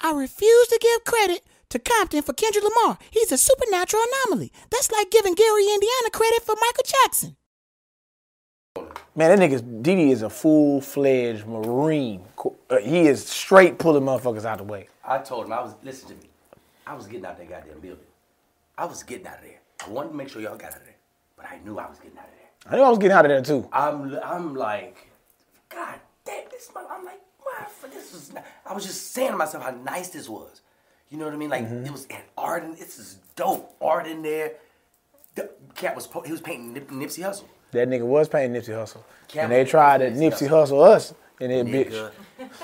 [0.00, 2.98] I refuse to give credit to Compton for Kendrick Lamar.
[3.10, 4.50] He's a supernatural anomaly.
[4.70, 7.36] That's like giving Gary, Indiana credit for Michael Jackson.
[9.16, 12.22] Man, that nigga's Didi is a full fledged Marine.
[12.68, 14.88] Uh, he is straight pulling motherfuckers out the way.
[15.04, 16.30] I told him I was listen to me.
[16.86, 18.04] I was getting out that goddamn building.
[18.78, 19.60] I was getting out of there.
[19.84, 20.96] I wanted to make sure y'all got out of there,
[21.36, 22.72] but I knew I was getting out of there.
[22.72, 23.68] I knew I was getting out of there too.
[23.72, 25.10] I'm I'm like,
[25.68, 26.70] God damn this!
[26.72, 27.20] mother-" I'm like,
[27.90, 28.32] this is.
[28.32, 30.62] Not, I was just saying to myself how nice this was.
[31.10, 31.50] You know what I mean?
[31.50, 32.06] Like it was
[32.38, 34.52] art and this is dope art in there.
[35.34, 37.44] The cat was he was painting Nip, Nipsey Hussle.
[37.72, 39.02] That nigga was paying Nipsey Hussle.
[39.36, 40.48] And they tried to Nipsey.
[40.48, 42.10] Hustle us in that bitch.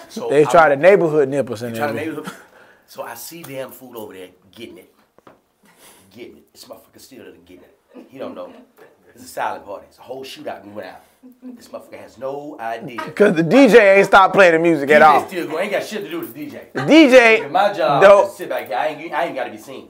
[0.08, 1.88] So They tried to neighborhood nip us in there.
[1.92, 2.32] bitch.
[2.88, 4.94] So I see damn fool over there getting it.
[6.14, 6.52] Getting it.
[6.52, 8.06] This motherfucker still doesn't get it.
[8.08, 8.52] He don't know.
[9.14, 9.86] It's a silent party.
[9.88, 11.00] It's a whole shootout and went out.
[11.42, 12.98] This motherfucker has no idea.
[13.16, 15.26] Cause the DJ ain't stopped playing the music at all.
[15.26, 15.64] still going.
[15.64, 16.72] Ain't got shit to do with the DJ.
[16.72, 18.76] The DJ, My job though, is to sit back here.
[18.76, 19.88] I ain't, I ain't got to be seen.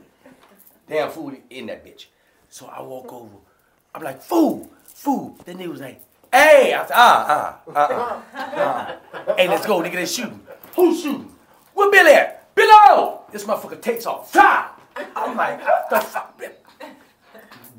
[0.89, 2.07] Damn fool in that bitch.
[2.49, 3.37] So I walk over.
[3.95, 5.37] I'm like, fool, fool.
[5.45, 6.01] Then they was like,
[6.33, 6.75] hey.
[6.75, 8.99] I said, ah, ah, ah, ah.
[9.15, 9.35] ah.
[9.37, 9.95] Hey, let's go, nigga.
[9.95, 10.41] They shooting.
[10.75, 11.31] Who's shooting?
[11.75, 12.55] Where Billy at?
[12.55, 13.23] Below.
[13.31, 14.33] This motherfucker takes off.
[14.33, 14.71] Fly.
[15.15, 16.41] I'm like, what the fuck?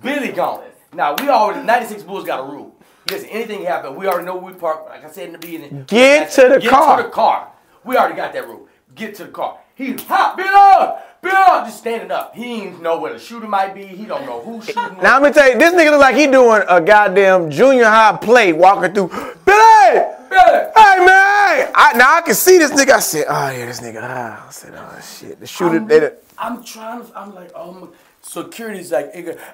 [0.01, 0.63] Billy gone.
[0.93, 2.75] Now we already 96 Bulls got a rule.
[3.09, 4.85] Listen, anything happen, we already know we park.
[4.89, 6.97] Like I said in the beginning, Get to the get car.
[6.97, 7.51] Get to the car.
[7.83, 8.67] We already got that rule.
[8.93, 9.59] Get to the car.
[9.75, 11.31] He hot, Bill, Bill,
[11.65, 12.35] just standing up.
[12.35, 13.85] He ain't know where the shooter might be.
[13.85, 14.97] He don't know who's shooting.
[15.01, 18.17] now I'm gonna tell you, this nigga look like he doing a goddamn junior high
[18.17, 19.07] play walking through.
[19.09, 20.03] Billy!
[20.29, 20.63] Billy.
[20.75, 21.71] Hey man!
[21.75, 22.91] I, now I can see this nigga.
[22.91, 23.99] I said, oh yeah, this nigga.
[24.03, 24.47] Ah.
[24.47, 25.39] I said, oh shit.
[25.39, 27.19] The shooter, they, done- I'm trying to.
[27.19, 27.87] I'm like, oh my.
[28.21, 29.11] Security's like,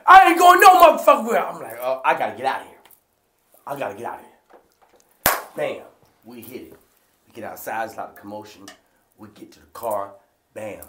[0.07, 1.27] I ain't going no motherfucker.
[1.27, 2.77] where." I'm like, oh, I gotta get out of here.
[3.67, 5.39] I gotta get out of here.
[5.55, 5.83] Bam,
[6.25, 6.73] we hit it.
[7.27, 8.65] We get outside, it's a lot of commotion.
[9.19, 10.13] We get to the car.
[10.55, 10.85] Bam,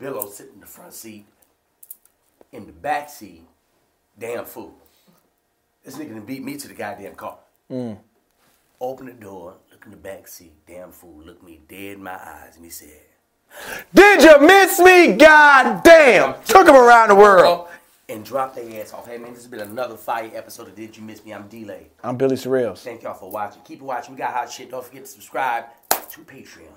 [0.00, 1.26] Billo sitting in the front seat.
[2.52, 3.42] In the back seat,
[4.18, 4.74] damn fool.
[5.84, 7.38] This nigga done beat me to the goddamn car.
[7.70, 7.98] Mm.
[8.80, 10.52] Open the door, look in the back seat.
[10.66, 13.00] Damn fool, look me dead in my eyes, and he said.
[13.94, 15.12] Did you miss me?
[15.14, 16.34] God damn!
[16.44, 17.68] Took him around the world.
[18.08, 19.06] and dropped their ass off.
[19.06, 21.32] Hey man, this has been another fire episode of Did You Miss Me?
[21.32, 21.88] I'm D'Lai.
[22.02, 22.78] I'm Billy Sorrells.
[22.78, 23.60] Thank y'all for watching.
[23.62, 24.14] Keep watching.
[24.14, 24.70] We got hot shit.
[24.70, 26.72] Don't forget to subscribe to Patreon.